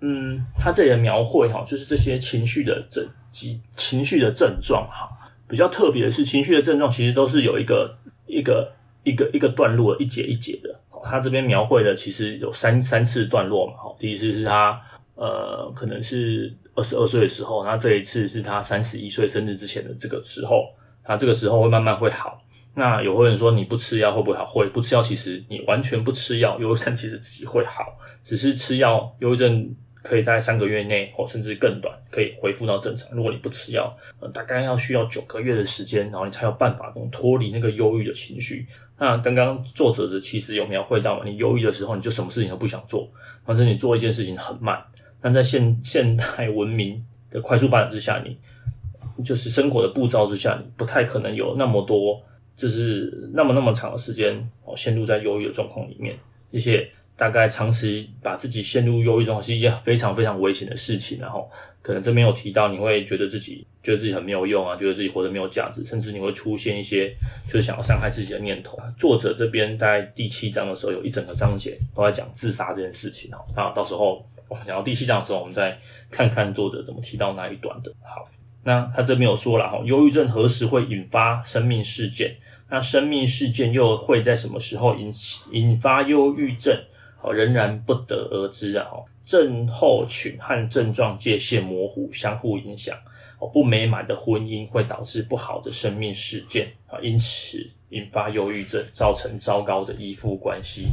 [0.05, 5.09] 嗯，他这里的描绘哈，就是这些情绪的症及情绪的症状哈。
[5.49, 8.73] 比较特别的是，情绪的症状其实都是有一个一个
[9.05, 10.75] 一个一个段落，一节一节的。
[11.05, 13.75] 他这边描绘的其实有三三次段落嘛。
[13.97, 14.81] 第一次是他
[15.15, 20.65] 呃，可能是二十二岁的时候，那这一次是他三十一岁生日之前的这个时候，
[21.05, 22.43] 他这个时候会慢慢会好。
[22.75, 24.45] 那有会人说你不吃药会不会好？
[24.45, 27.85] 会，不吃药其实你完全不吃药，忧郁症其实自己会好，
[28.25, 29.73] 只是吃药忧郁症。
[30.03, 33.09] 可以在三个月内，或甚至更短，可以恢复到正常。
[33.12, 38.67] 如果你不吃药，呃，大概要需要九个月的时间，然后你才有办法能脱离那个忧郁的情绪。
[38.99, 43.09] 那刚刚作者的其实有描绘到嘛，你忧郁的时候，你就什么事情都不想做，
[43.45, 44.83] 反正你做一件事情很慢。
[45.21, 52.21] 但在现现代文明的快速发展之下，你就是生活的步骤之下，你不太可能有那么多，
[52.57, 56.17] 就是那么那么长的时间哦，陷入在忧郁的状况里面，
[56.51, 56.91] 一些。
[57.23, 61.49] 大概长期把自己陷入忧郁中是一件非常非常危险的事情，然后
[61.81, 67.15] 可能这边有提到，你会觉得自己觉得自己很没有用啊，觉得自己活得没有价值，甚至你会出现一些
[67.47, 68.77] 就是想要伤害自己的念头。
[68.99, 73.39] 作者这边在第七章的时候有一整个章节都在讲自杀这件事情哦。
[73.57, 75.79] 那到时候我们讲到第七章的时候，我们再
[76.11, 77.93] 看看作者怎么提到那一段的。
[78.03, 78.29] 好，
[78.65, 82.35] 那他这边有说了哈，忧郁症何时会引发生命事件？
[82.69, 86.77] 那生命事件又会在什么时候引起引发忧郁症？
[87.23, 88.87] 哦，仍然不得而知啊！
[88.93, 92.97] 哦，症候群和症状界限模糊，相互影响。
[93.39, 100.87] 哦，不美满的婚姻会导致不好的生命事件啊，因此引发忧郁症，造成糟糕的依附关系，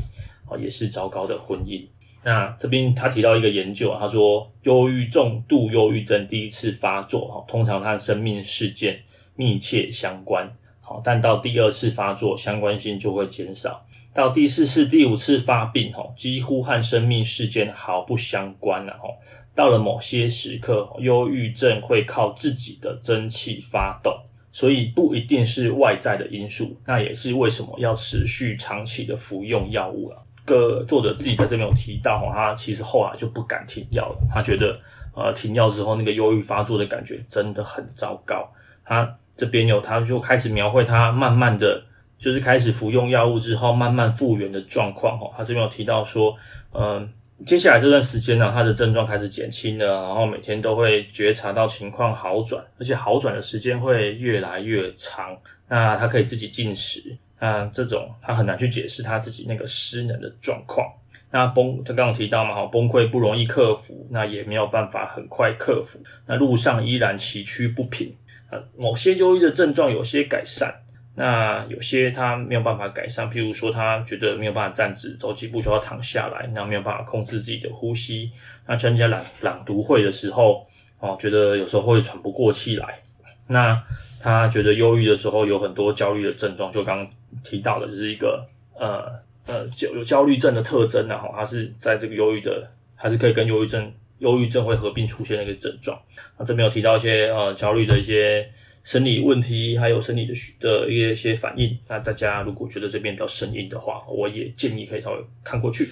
[0.48, 1.84] 啊，也是糟糕的婚姻。
[2.24, 9.00] 那这边他提到一个研究，他说，忧郁重度忧郁症第一次发作，哈，通常和生命事件
[9.36, 13.84] 密切相关，好，但到第二次发作，相关性就会减少。
[14.14, 19.16] 到第四次、第五次发病，吼，几乎和生命事件毫不相关了，吼。
[19.56, 24.14] 到了某些时刻，忧郁症会靠自己的真气发动，
[24.52, 26.76] 所以不一定是外在的因素。
[26.86, 30.18] 那也是为什么要持续长期的服用药物了。
[30.46, 34.18] 个作者自己在这边有提到，他其实后来就不敢停药了。
[34.34, 34.80] 他觉得，
[35.14, 38.50] 呃，停药之后那个忧郁发作的感觉真的很糟糕。
[38.84, 41.84] 他这边有，他就开始描绘他慢慢的。
[42.20, 45.32] 就是开始服用药物之后，慢慢复原的状况哈。
[45.36, 46.36] 他这边有提到说，
[46.74, 47.10] 嗯，
[47.46, 55.36] 接下来这段时间呢，他的症状开始减轻了，然后每天都会觉察到情况好转，而且好转的时间会越来越长。
[55.70, 57.02] 那他可以自己进食，
[57.40, 60.86] 那这种他很难去解释他自己那个失能的状况。
[61.32, 68.14] 那崩，他刚刚提到嘛，哈，崩溃不容易克服，那也没有办法很快克服，那路上依然崎岖不平。
[68.50, 70.74] 啊，某些忧郁的症状有些改善。
[71.20, 78.32] 那有些他没有办法改善，譬如说他觉得没有办法站直，走几步就要躺下来，那没有办法控制自己的呼吸。
[78.66, 80.66] 那参加朗朗读会的时候，
[81.00, 83.02] 哦，觉得有时候会喘不过气来。
[83.50, 83.84] 那
[84.22, 87.06] 他觉得忧郁的时候有很多焦虑的症状，就刚
[87.44, 88.48] 提到的，就是一个
[88.80, 89.12] 呃
[89.46, 96.00] 呃焦有焦虑症的特征，然后他是在这个忧郁的，还是可以跟忧郁症忧郁症会合并出现的一个症状。
[96.38, 98.50] 那这边有提到一些呃焦虑的一些。
[98.84, 101.78] 生理问题，还有生理的的一些反应。
[101.88, 105.88] 那大家如果觉得这边比较生硬的话，我也建议可以稍微看过去。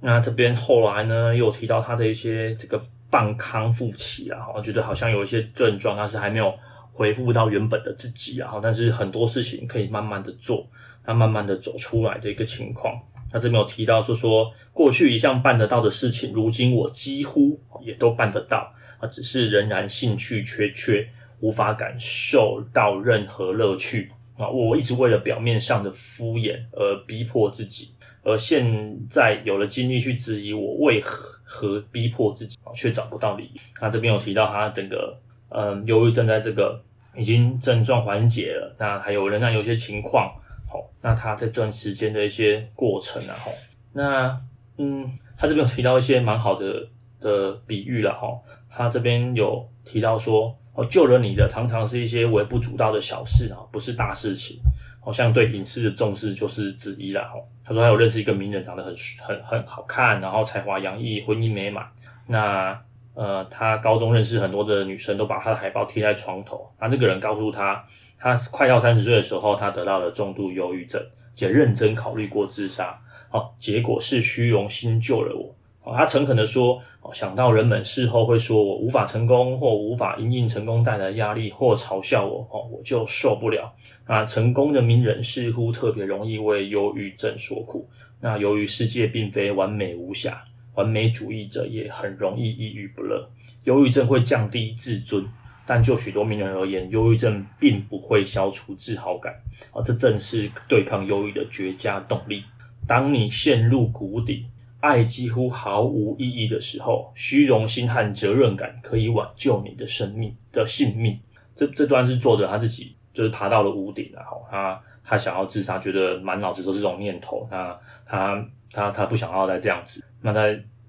[0.00, 6.52] 那这边后来呢，又提到他的一些这个半康复期啊，我觉得好像有一些症状，但是还没有
[6.90, 8.52] 恢复到原本的自己啊。
[8.60, 10.68] 但是很多事情可以慢慢的做，
[11.04, 13.00] 他慢慢的走出来的一个情况。
[13.30, 21.08] 他这边有提到说说，过去一向办得到的事情，如今我几乎也都办得到啊，只是仍然兴趣缺缺。
[21.42, 24.48] 无法感受到任何乐趣啊！
[24.48, 28.64] 我一直为了表面上的敷衍而逼迫自己，而现
[29.10, 33.60] 在有了精力去质疑我为何逼迫自己，却找不到理由。
[33.74, 36.80] 他这边有提到，他整个嗯，忧郁症在这个
[37.16, 40.32] 已经症状缓解了，那还有仍然有些情况，
[40.70, 43.50] 好，那他在这段时间的一些过程啊，哈，
[43.92, 44.40] 那
[44.78, 46.88] 嗯，他这边有提到一些蛮好的
[47.20, 50.56] 的比喻了，哈，他这边有提到说。
[50.74, 54.58] 哦，救了你的常常是一些微不足道的小事啊，不是大事情。
[55.04, 57.22] 好像对隐私的重视就是之一啦。
[57.34, 61.84] 哦，他说他有认识一个名人，长得很很很好看，然后才华洋溢，婚姻美满。
[62.28, 62.80] 那
[63.14, 66.72] 呃，他高中认识很多的女生，都把他的海报贴在床头。
[66.80, 67.84] 那这个人告诉他，
[68.16, 71.04] 他快要三十岁的时候，他得到了重度忧郁症，
[71.34, 72.96] 且认真考虑过自杀。
[73.28, 75.52] 好，结果是虚荣心救了我。
[75.84, 83.74] 哦，他诚恳地说：“哦，想到人们事后会说我无法成功，或无法因应成功带来压力，或嘲笑我，哦，我就受不了。
[84.06, 87.88] 那成功的名人似乎特别容易为忧郁症所苦。
[88.20, 93.28] 那由于世界并非完美无瑕，完美主义者也很容易抑郁不乐。
[93.64, 95.26] 忧郁症会降低自尊，
[95.66, 99.34] 但就许多名人而言，忧郁症并不会消除自豪感。
[99.72, 102.44] 啊，这正是对抗忧郁的绝佳动力。
[102.86, 104.46] 当你陷入谷底。”
[104.82, 111.18] 爱几乎毫无意义的时候，虚荣心和责任感可以挽救你的生命的性命。
[111.54, 117.46] 这这段是作者他自己就是爬到了屋顶，然后他他想要自杀，觉得满脑子都是这种念头。
[117.48, 120.02] 那他他他不想要再这样子。
[120.20, 120.40] 那他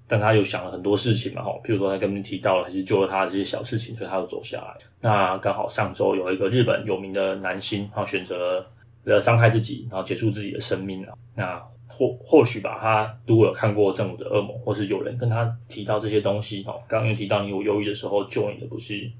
[0.08, 4.76] 但他又想了很多事情嘛，哈，譬如说他跟你提到了，还是救了他的这些小事情，所以他又走下来。
[5.00, 8.66] 那刚好上周有一个日本有名的男星，他选择
[9.04, 11.16] 了伤害自己，然后结束自己的生命了。
[11.34, 19.10] 那或或许吧，他如果有看过《正午的噩梦》，或是有人跟他提到这些东西，哦，刚刚又提到你有忧郁的时候，救你的不是，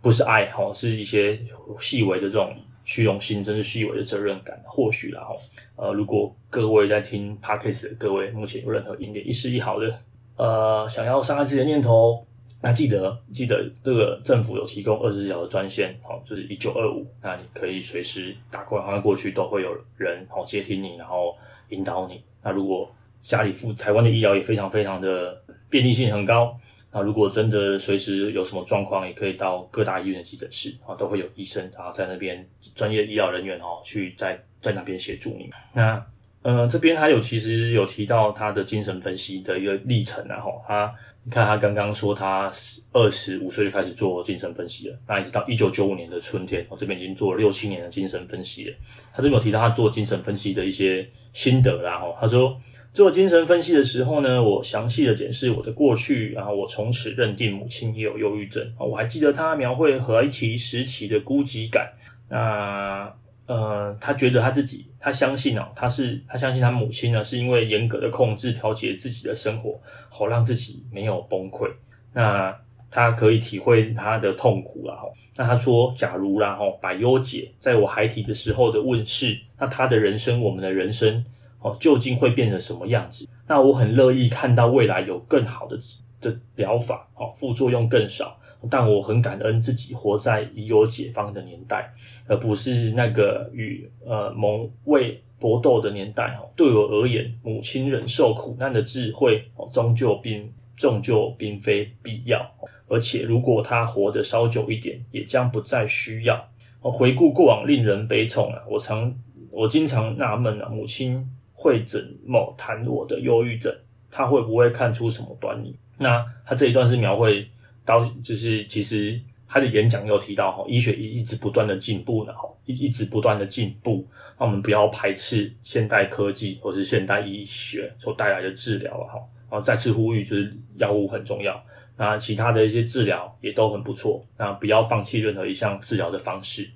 [0.00, 1.38] 不是爱，哈，是一些
[1.78, 4.60] 细微的这种虚荣心，真是细微的责任感。
[4.64, 5.36] 或许啦，哈，
[5.76, 9.98] 呃，如果各位在听 Podcast 的各位，目前有任何一点一丝一毫的，
[10.36, 12.26] 呃，想要伤害自己的念头，
[12.62, 21.36] 那记得记得这个政府有提供二十四小时专线，好，就是一九二五，那你可以随时打过来，过去都会有人好接听你，然后。
[21.72, 22.22] 引导你。
[22.42, 22.88] 那如果
[23.20, 26.56] 家里附台湾的医疗也非常非常的便利性很高，
[26.92, 35.48] 那如果真的随时有什么状况，也可以到各大医院的急诊室啊，都会有医生然后在那边专业医疗人员哦去在在那边协助你。
[35.72, 36.04] 那
[36.42, 42.52] 呃这边还有其实有提到他的精神分析的一个历程啊，哈，他你看他刚刚说他
[42.92, 48.76] 二十五岁就开始做精神分析了，那一直到一九九五年的春天，我这边已经做了六七年的精神分析了。
[49.12, 52.60] 他这边有提到他做精神分析的一些心得啦，哦，他说。
[52.94, 58.70] 做精神分析的时候呢，我详细的检视我的过去，然后我从此认定母亲也有忧郁症。
[58.78, 61.90] 我还记得他描绘孩提时期的孤寂感。
[62.28, 63.10] 那
[63.46, 71.68] 呃，他觉得他自己，他相信哦，他是他相信他母亲呢，是因为严格的控制调节自己的生活，好让自己没有崩溃。
[72.12, 72.56] 那
[72.88, 75.02] 他可以体会他的痛苦了哈。
[75.36, 81.24] 那他说，假如然后百忧解在我孩提的时候的问世，那他的人生，我们的人生。
[81.64, 83.24] 哦，究竟会变成什么样子？
[83.46, 85.78] 那我很乐意看到未来有更好的
[86.20, 88.36] 的疗法，哦，副作用更少。
[88.70, 91.86] 但我很感恩自己活在已有解放的年代，
[92.26, 96.38] 而不是那个与呃蒙昧搏斗的年代。
[96.40, 102.44] 哦，对我而言，母亲忍受苦难的智慧，哦，终究并终究并非必要。
[102.88, 106.48] 而且，如果她活得稍久一点，也将不再需要。
[106.80, 108.62] 回顾过往，令人悲痛啊！
[108.68, 109.14] 我常
[109.50, 111.28] 我经常纳闷啊，母亲。
[111.54, 113.72] 会怎么谈我的忧郁症？
[114.10, 115.76] 他会不会看出什么端倪？
[115.96, 117.48] 那他这一段是描绘
[117.84, 122.32] 到，就是其实他的演讲有提到哈，医学一一直不断的进步，呢
[122.64, 124.06] 一一直不断的进步。
[124.38, 129.14] 那我们不要排斥现代科技或是现代医学所带来的治疗了哈。
[129.50, 131.54] 然后再次呼吁，就是药物很重要，
[131.96, 134.24] 那其他的一些治疗也都很不错。
[134.38, 136.70] 那不要放弃任何一项治疗的方式。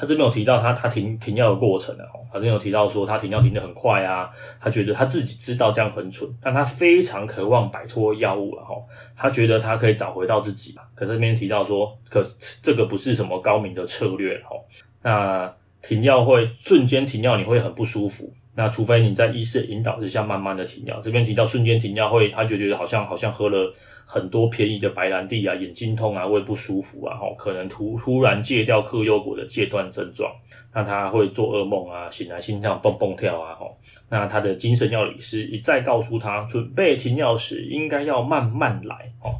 [0.00, 8.74] 他这边有提到他他停停药的过程的哦，他这边有提到说他停药停得很快啊，他觉得他自己知道这样很蠢，但他非常渴望摆脱药物了哈，
[9.14, 12.24] 他觉得他可以找回到自己，可这边提到说，可
[12.62, 14.56] 这个不是什么高明的策略哈，
[15.02, 18.32] 那停药会瞬间停药，你会很不舒服。
[18.52, 23.72] 那除非你在医师引导之下慢慢的停药，这边提到瞬间停药会，他就觉得好像好像喝了
[24.04, 30.30] 很多便宜的白兰地啊，眼睛痛啊，胃不舒服啊，吼，可能突突然戒掉克优果的戒断症状，
[30.74, 39.30] 那他会做噩梦啊，醒来心跳蹦蹦跳啊，吼，那他的精神药理师一再告诉他，准备停药时应该要慢慢来，哦，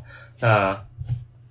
[0.41, 0.81] 那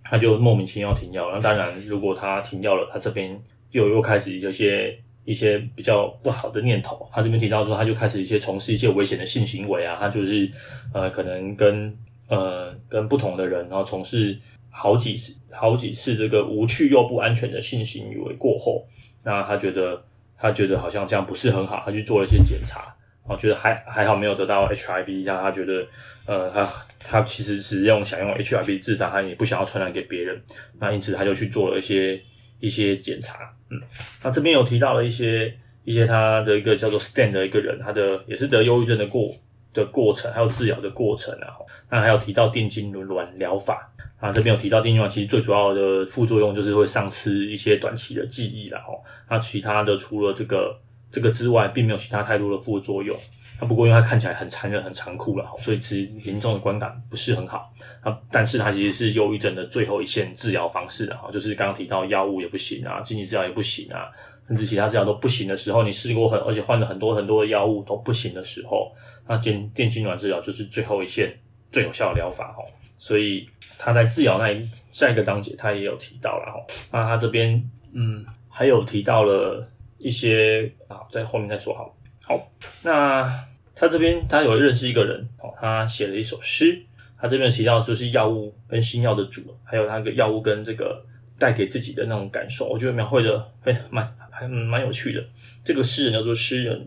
[0.02, 3.38] 他就莫名其妙停药，那当然如果他停药了，他这边
[3.72, 4.98] 又又开始有些。
[5.30, 10.50] 一些比较不好的念头，他这边提到说，他就开始一些从事一些危险的性行为啊，他就是
[10.92, 11.96] 呃，可能跟
[12.28, 14.36] 呃跟不同的人，然后从事
[14.72, 18.84] 好几次好几次这个无趣又不安全的性行为过后，
[19.24, 20.02] 那他觉得
[20.36, 22.80] 他觉得好像这样不是很好，他去做了一些检查，
[23.22, 25.86] 然后觉得还还好没有得到 HIV，让他觉得
[26.26, 30.42] 呃他他其实是用想用 HIV 自杀，他也不想要传染给别人，
[30.80, 32.20] 那因此他就去做了一些。
[32.60, 33.80] 一些检查，嗯，
[34.24, 39.32] 那这边有提到了一些一些他的一个叫做 Stan 的一个人，他的也是得忧郁症的过
[39.74, 41.48] 的过程，还有治疗的过程啊。
[41.90, 48.80] 那还有提到电痉挛疗法，啊，这边有提到电痉挛其实最主要的副作用就是会丧失一些短期的记忆啦。
[48.88, 50.80] 哦，那其他的除了这个
[51.12, 53.18] 这个之外，并没有其他太多的副作用。
[53.62, 57.74] 那不过因为它看起来很残忍、很残酷了，所以其实民众的观感不是很好。
[58.02, 64.10] 啊，但是它其实是忧郁症的最后一线治疗方式啊，就是刚刚提到药物也不行啊，经济治疗也不行啊，
[64.48, 68.92] 甚至其他治疗都不行的时候，你试过很而且换了很多很多的药物都不行的时候，
[69.28, 71.38] 那电电痉挛治疗就是最后一线
[71.70, 72.64] 最有效的疗法哈。
[72.98, 73.46] 所以
[73.78, 76.74] 他在治疗那一下一个章节他也有提到了哈。
[76.92, 77.62] 那他这边
[77.94, 79.68] 嗯还有提到了
[79.98, 81.94] 一些啊，在后面再说好。
[82.30, 82.50] 好，
[82.84, 83.50] 那。
[83.82, 86.84] 他这边他有认识一个人哦，他写了一首诗。
[87.18, 91.02] 他这边提到就是药物跟新药的主，还有他个药物跟这个
[91.38, 95.24] 带给自己的那种感受，我觉得描绘的非蛮还蛮有趣的。
[95.64, 96.86] 这个诗人叫做诗人，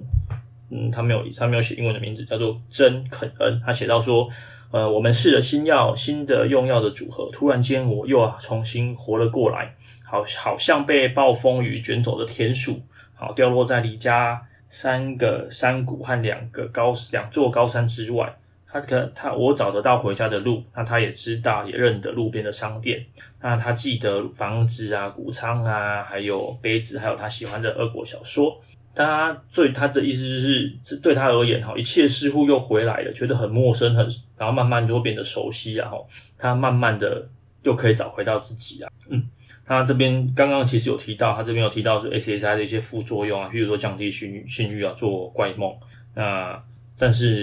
[0.71, 3.59] 嗯，他没有他没有写英文的名字，叫做珍肯恩。
[3.65, 4.29] 他写到说，
[4.71, 9.75] 呃，我们试了新药，新的用药的组合，突然间我又重新活了过来，
[10.05, 12.83] 好好像被暴风雨卷走的田鼠，
[13.15, 14.43] 好掉落在离家。
[14.73, 18.35] 三个山谷和两个高两座高山之外，
[18.67, 20.65] 他可他我找得到回家的路。
[20.75, 23.05] 那他也知道，也认得路边的商店。
[23.43, 28.59] 那他记得房子啊、谷仓啊，还有杯子，还有他喜欢的俄国小说。
[28.95, 34.09] 他最他的意思就是，对他而言，哈，一切似乎又回来了，觉得很陌生，很，
[34.39, 36.09] 然后慢慢就会变得熟悉，然后
[36.39, 37.29] 他慢慢的
[37.63, 39.23] 又可以找回到自己啊，嗯。
[39.73, 45.75] 那这边刚刚其实有提到，他这边有提到是 SSI 的一些副作用啊，比如说降低性、性欲啊，做怪梦。
[46.15, 46.63] 那
[46.99, 47.43] 但是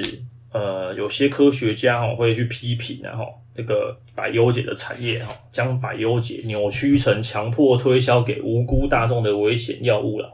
[0.52, 3.26] 呃，有些科学家哈会去批评然后
[3.56, 10.32] 这个百忧解的产业哈，将百忧解扭曲成强迫推销给无辜大众的危险药物了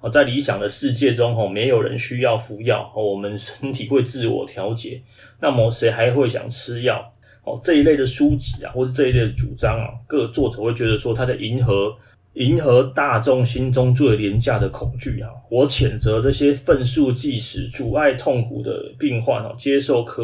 [0.00, 0.10] 哦。
[0.10, 5.00] 在理想的世界中哈，没有人需要服药，我们身体会自我调节。
[5.40, 7.12] 那么谁还会想吃药？
[7.46, 11.96] 哦，这一类的书籍啊，或是这一类的主张啊，各作者会觉得说他在迎合。
[12.36, 15.30] 迎合大众心中最廉价的恐惧啊！
[15.48, 20.22] 我谴责这些愤怒即时阻碍痛苦的病患啊，接受可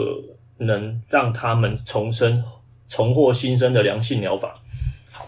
[0.59, 2.45] 能让他们重生、
[2.87, 4.53] 重获新生的良性疗法。
[5.11, 5.25] 好，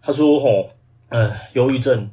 [0.00, 0.70] 他说：“吼，
[1.10, 2.08] 嗯，忧郁症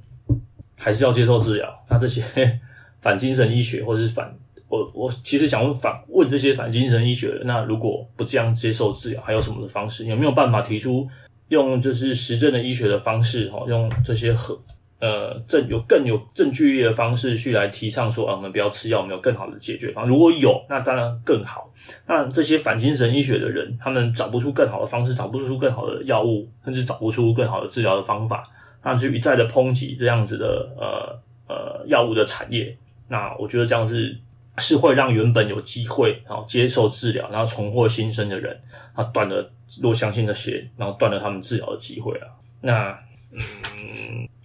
[0.76, 1.74] 还是要接受治疗。
[1.88, 2.22] 那这些
[3.00, 4.38] 反精神医学，或是反
[4.72, 10.06] 我，我其实想问反问这些反精神医学的，那如果不这样接受治疗，还有什么的方式？
[10.06, 11.08] 有没有办法提出？”
[11.52, 14.58] 用就是实证的医学的方式，哈，用这些和
[15.02, 20.08] 呃证有更有证据力的方式去来提倡说啊，我们不要吃药，我们有更好的解决方。
[20.08, 21.70] 如果有，那当然更好。
[22.08, 28.50] 那这些反精神医学的人，他们找不出更好的方式，找不出更好的药物，甚至找不出更好的治疗的方法，
[28.82, 31.20] 那就一再的抨击这样子的呃
[31.54, 32.74] 呃药物的产业。
[33.10, 34.18] 那我觉得这样是
[34.58, 38.60] 是会让原本有机会然后接受治疗，然后重获新生的人，
[38.96, 39.52] 他断了。
[39.82, 42.28] 若相信的血，然后断了他们治疗的机会啊。
[42.60, 42.90] 那，
[43.32, 43.40] 嗯，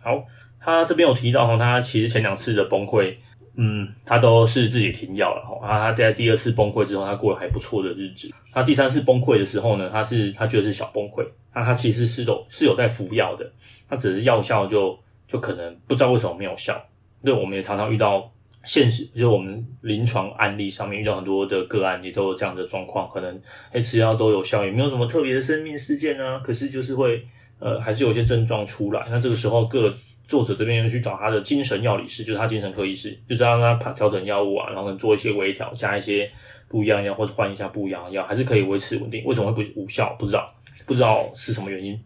[0.01, 0.25] 好，
[0.61, 3.13] 他这边有提到哈，他其实前两次的崩溃，
[3.57, 5.67] 嗯，他都是自己停药了哈。
[5.67, 8.31] 他在第二次崩溃之后，他过了还不错的日子。
[8.53, 13.51] 他第三次崩溃的时候呢，他是他觉得是小崩溃，那他其实是有是有在服药的，
[13.89, 14.97] 他只是药效就
[15.27, 16.81] 就可能不知道为什么没有效。
[17.25, 18.31] 对，我们也常常遇到。
[18.67, 23.41] 现实就是我们临床案例上面遇到很多的个案，也都有这样的状况，可能
[23.73, 27.25] 哎吃药都有效，也没有什么特别的生命事件啊，可是就是会
[27.61, 29.07] 呃还是有些症状出来。
[29.09, 29.95] 那这个时候各
[30.27, 36.29] 作者这边又去找他的精神药理师，就是他精神科医师，就是让他调整药物啊，然后做一些微调，加一些
[36.69, 39.25] 不一样药，或者换一下不一样的药，还是可以维持稳定。
[39.25, 40.17] 为什么会不无效？
[40.19, 40.53] 不知道，
[40.85, 41.97] 不知道是什么原因。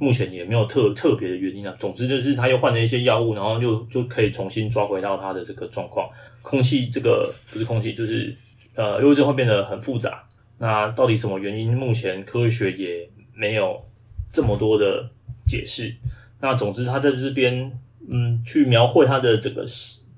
[0.00, 1.74] 目前也没有特特别的原因啊。
[1.78, 6.08] 总之就是他又换了一些药物，然后又就可以重新抓回到他的这个状况。
[6.42, 8.34] 空气这个不是空气，就是
[8.74, 10.24] 呃，忧郁症会变得很复杂。
[10.58, 11.72] 那到底什么原因？
[11.72, 13.80] 目前科学也没有
[14.32, 15.08] 这么多的
[15.46, 15.94] 解释。
[16.40, 17.70] 那总之他在这边
[18.08, 19.64] 嗯，去描绘他的这个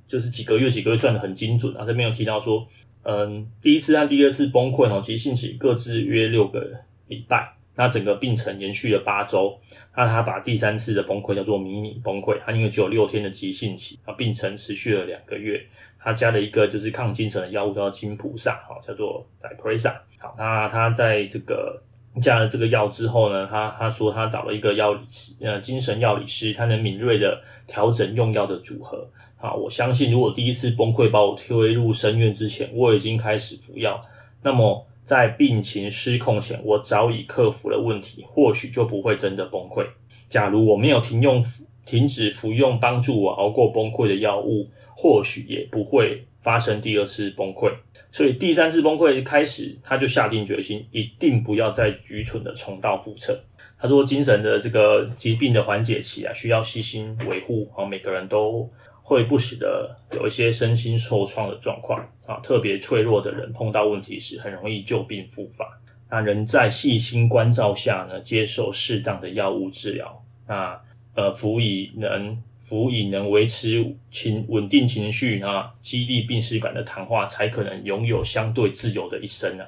[0.06, 1.84] 就是几个月几个月算的很精准啊。
[1.84, 2.66] 这边有提到说，
[3.02, 6.70] 嗯，第一次和第二次崩溃哦，其实兴起各自约六个
[7.08, 7.54] 礼拜。
[7.80, 9.58] 那整个病程延续了八周，
[9.96, 15.58] 那他把第三次的崩溃叫做迷你崩溃，他因为只有六天的急性期，啊，病程持续了两个月，
[15.98, 21.82] 他加了一个就是抗精神的药物叫金普萨，好，叫做 Depresa，好，那他在这个
[22.20, 29.08] 加了这个药之后呢，他他说他找了一个药理师，呃，精神药理师，他能敏锐的调整用药的组合，
[29.38, 34.04] 啊，我相信如果第一次崩溃把我推入深渊之前，我已经开始服药，
[34.42, 34.86] 那么。
[35.04, 39.86] 在病情失控前，我早已克服了问题，或许就不会真的崩溃。
[40.28, 41.44] 假如我没有停用、
[41.84, 47.72] 停止服用帮助我熬过崩溃的药物，或许也不会发生第二次崩溃。
[48.12, 53.42] 所以第三次崩溃开始，他就下定决心，一定不要再愚蠢的重蹈覆辙。
[53.78, 58.68] 他说，精神的这个疾病的缓解期啊，需要细心维护，好，每个人都。
[59.10, 65.66] 会不时的有一些身心受创的状况啊，特别脆弱的人碰到问题时，很容易旧病复发。
[66.08, 70.80] 那人在细心关照下呢，接受适当的药物治疗，那
[71.16, 79.64] 呃，辅以能辅以能维持情稳定情绪啊，激励病史感的谈话，才可能拥有相对自由的一生呢。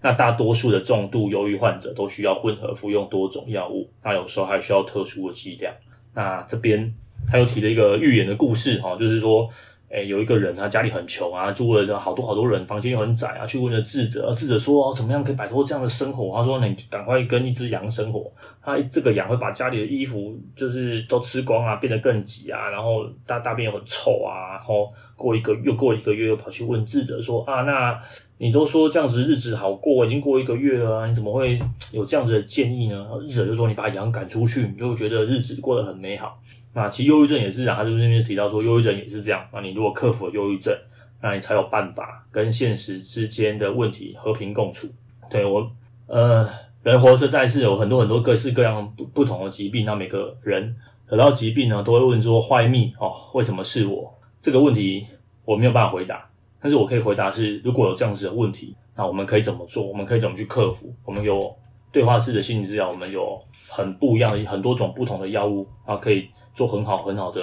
[0.00, 5.74] 那大多数的重度忧郁患者都需要混合服用多种药物，那有时候还需要特殊的剂量。
[6.14, 6.94] 那这边。
[7.30, 9.48] 他又提了一个寓言的故事，哈，就是说，
[9.90, 16.36] 诶，有一个人他家里很穷啊，住了好多好多人，房间又很窄啊，去问了智者，智者说，怎么样可以摆脱这样的生活？
[16.36, 18.30] 他说，你赶快跟一只羊生活，
[18.62, 27.98] 他这个羊会把家里的衣服就是都吃光啊，变得更挤啊，然后大大便又很臭啊，然后过一个又过一个月，又跑去问智者说，啊，那
[28.38, 31.58] 你都说这样子日子好过，已经过一个月了啊，你怎么会
[31.92, 33.06] 有这样子的建议呢？
[33.20, 36.40] 日者就说，你把羊赶出去，你就会觉得日子过得很美好。
[36.72, 39.44] 那其实忧郁症也是啊，他这边提到说，忧郁症也是这样。
[39.52, 40.72] 那你如果克服了忧郁症，
[41.20, 44.86] 那你才有办法跟现实之间的问题和平共处。
[45.28, 45.68] 对我，
[46.06, 46.48] 呃，
[46.84, 50.76] 人活着在世有很多很多各式各样不不同的疾病，那每个人
[51.08, 55.04] 得到疾病呢，都会问说坏命哦，为什么是我？”这个问题
[55.44, 56.27] 我没有办法回答，
[56.60, 59.86] 但是我可以回答是：如果有这样子的问题，那我们可以怎么做？
[59.86, 60.94] 我们可以怎么去克服？
[61.04, 61.54] 我们有
[61.92, 63.38] 对话式的心理治疗，我们有
[63.68, 66.28] 很不一样的很多种不同的药物啊，可以。
[66.54, 67.40] 做很好很好的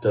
[0.00, 0.10] 的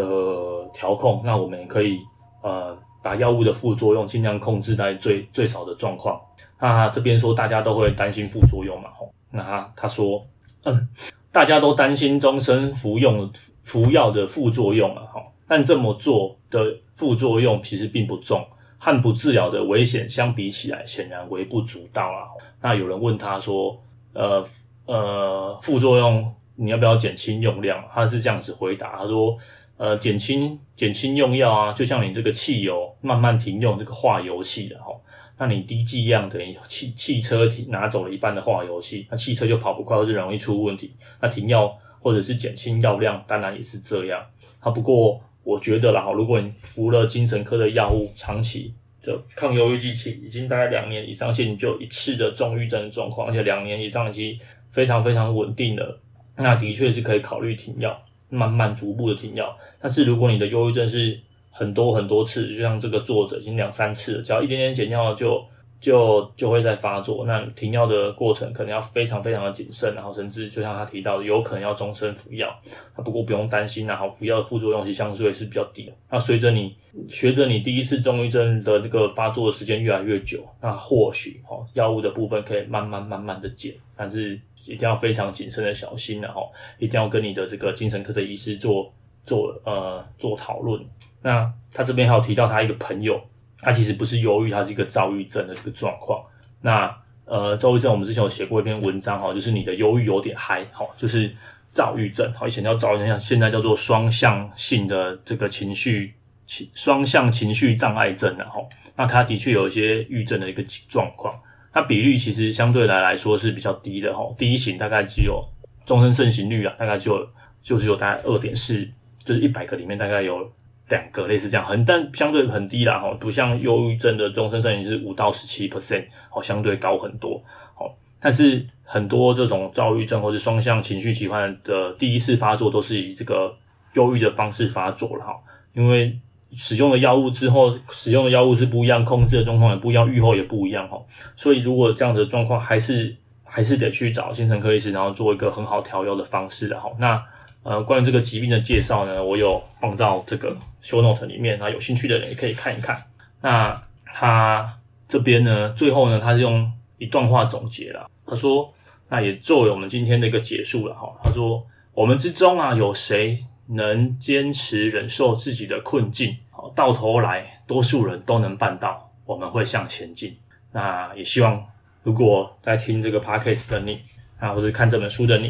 [0.71, 1.97] 调控，那我们也可以
[2.43, 6.21] 呃把药物的副作用尽量控制在最最少的状况。
[6.59, 10.23] 那这边说大家都会担心副作用嘛，吼，那他他说，
[10.65, 10.87] 嗯，
[11.31, 13.27] 大家都担心终身服用
[13.63, 15.21] 服药的副作用啊，吼，
[15.53, 18.43] 但这么做的副作用其实并不重，
[18.79, 22.25] 和不治疗的危险相比起来，显然微不足道啊。
[22.59, 23.79] 那有人问他说，
[24.13, 24.43] 呃
[24.87, 27.85] 呃，副作用你要不要减轻用量？
[27.93, 29.37] 他是这样子回答，他说。
[29.75, 34.95] 呃，减轻减轻用药啊，就像你这个汽油慢慢停用这个化油器的齁，
[35.37, 40.93] 那你低剂量等于汽汽车拿走了一半的化油器，那汽车就跑不快，或是容易出问题。
[41.19, 44.23] 那停药或者是减轻药量，当然也是这样。
[44.59, 54.37] 啊，不过我觉得啦，如果你服了精神科的药物，长期的抗忧郁剂期已经大概两年以上，现在你就一次的重郁症状况，而且两年以上已经
[54.69, 55.99] 非常非常稳定了，
[56.35, 57.99] 那的确是可以考虑停药。
[58.29, 61.19] 慢慢逐步的停药，但是如果你的忧郁症是
[61.51, 65.45] 很多很多次，就像这个作者已经两三次了，只要一点点减药就
[65.83, 67.25] 就就会再发作。
[67.25, 72.47] 那停药的过程可能要非常非常的谨慎，然后甚至就像他提到的，有可能要终身服药。
[72.95, 75.91] 他不过不用担心，然后服药的副作用其实相对是比较低的。
[76.09, 76.73] 那随着你
[77.09, 84.39] 随着你第一次中医症的那个发作的时间越来越久，那或许哦药物的部分可以慢慢慢慢的减，但是。
[84.65, 88.89] 一定要非常谨慎的小心，然后一定要跟你的这个精神科的医师做
[89.25, 90.81] 做呃做讨论。
[91.21, 93.21] 那他这边还有提到他一个朋友，
[93.63, 96.21] 他其实不是忧郁，他是一个躁郁症的这个状况。
[96.61, 96.93] 那
[97.25, 101.33] 呃，躁郁症我们之前有写过一篇文章哈，就是你的忧郁有点嗨，哈，就是
[101.71, 106.13] 躁郁症，好，以前叫躁郁症，现在叫做双向性的这个情绪
[106.45, 111.33] 情双向情绪障碍症，然后那他的确有一些郁症的一个状况。
[111.71, 115.43] 它比率其实相对来来说是比较低的哈，第一型大概只有
[115.85, 117.27] 终身盛行率啊，大概就
[117.61, 118.87] 就只有大概二点四，
[119.23, 120.51] 就是一百个里面大概有
[120.93, 127.41] 两个类似这样，很但相对很低啦哈，不像忧郁症的终身盛行是五到十七 percent，好相对高很多，
[127.73, 133.53] 好，但是很多这种躁郁症或者双向情绪疾患的第一次发作都是以这个
[133.93, 135.33] 忧郁的方式发作了哈，
[135.73, 136.17] 因为。
[136.55, 141.01] 使用的药物之后，使用的药物是不一样，控制的状况也不一样，预后也不一样哈。
[141.35, 146.91] 所以如果这样的状况，还是还是得去找精神科医师，然后做一个很好调药的方式的哈。
[146.99, 147.19] 那
[147.63, 153.01] 呃，关于这个疾病的介绍呢，我有放到这个 show note 里面，那有兴趣的人也可以看一看。
[153.41, 158.71] 那他这边呢，最后呢，他是用一段话总结了，他说，
[159.09, 161.09] 那也作为我们今天的一个结束了哈。
[161.23, 163.37] 他说，我们之中啊，有谁
[163.67, 166.37] 能坚持忍受自己的困境？
[166.51, 169.09] 好到头来，多数人都能办到。
[169.25, 170.37] 我们会向前进。
[170.73, 171.65] 那也希望，
[172.03, 174.01] 如果在听这个 podcast 的你
[174.37, 175.49] 啊，或者看这本书的你，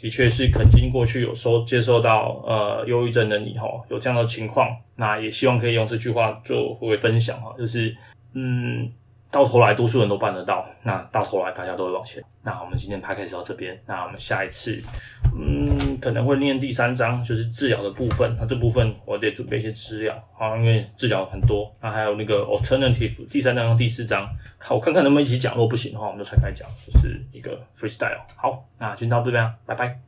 [0.00, 7.96] 的确是曾经过去有收接受到呃忧郁症的你哈，有这样的情况，那也希望可以用这句话做为分享哈，就是
[8.34, 8.90] 嗯。
[9.30, 10.66] 到头来，多数人都办得到。
[10.82, 12.22] 那到头来，大家都会往前。
[12.42, 13.78] 那我们今天 podcast 到这边。
[13.86, 14.80] 那我们下一次，
[15.36, 18.36] 嗯，可能会念第三章，就是治疗的部分。
[18.38, 21.70] 那这部分我得准备一些资料啊，因为治疗很多。
[21.82, 25.54] 那还有那个 alternative，第三章和第四章，看我看看能不能一起讲。
[25.54, 28.20] 如果不行的话，我们就拆开讲，就是一个 freestyle。
[28.36, 30.05] 好，那今天到这边，拜拜。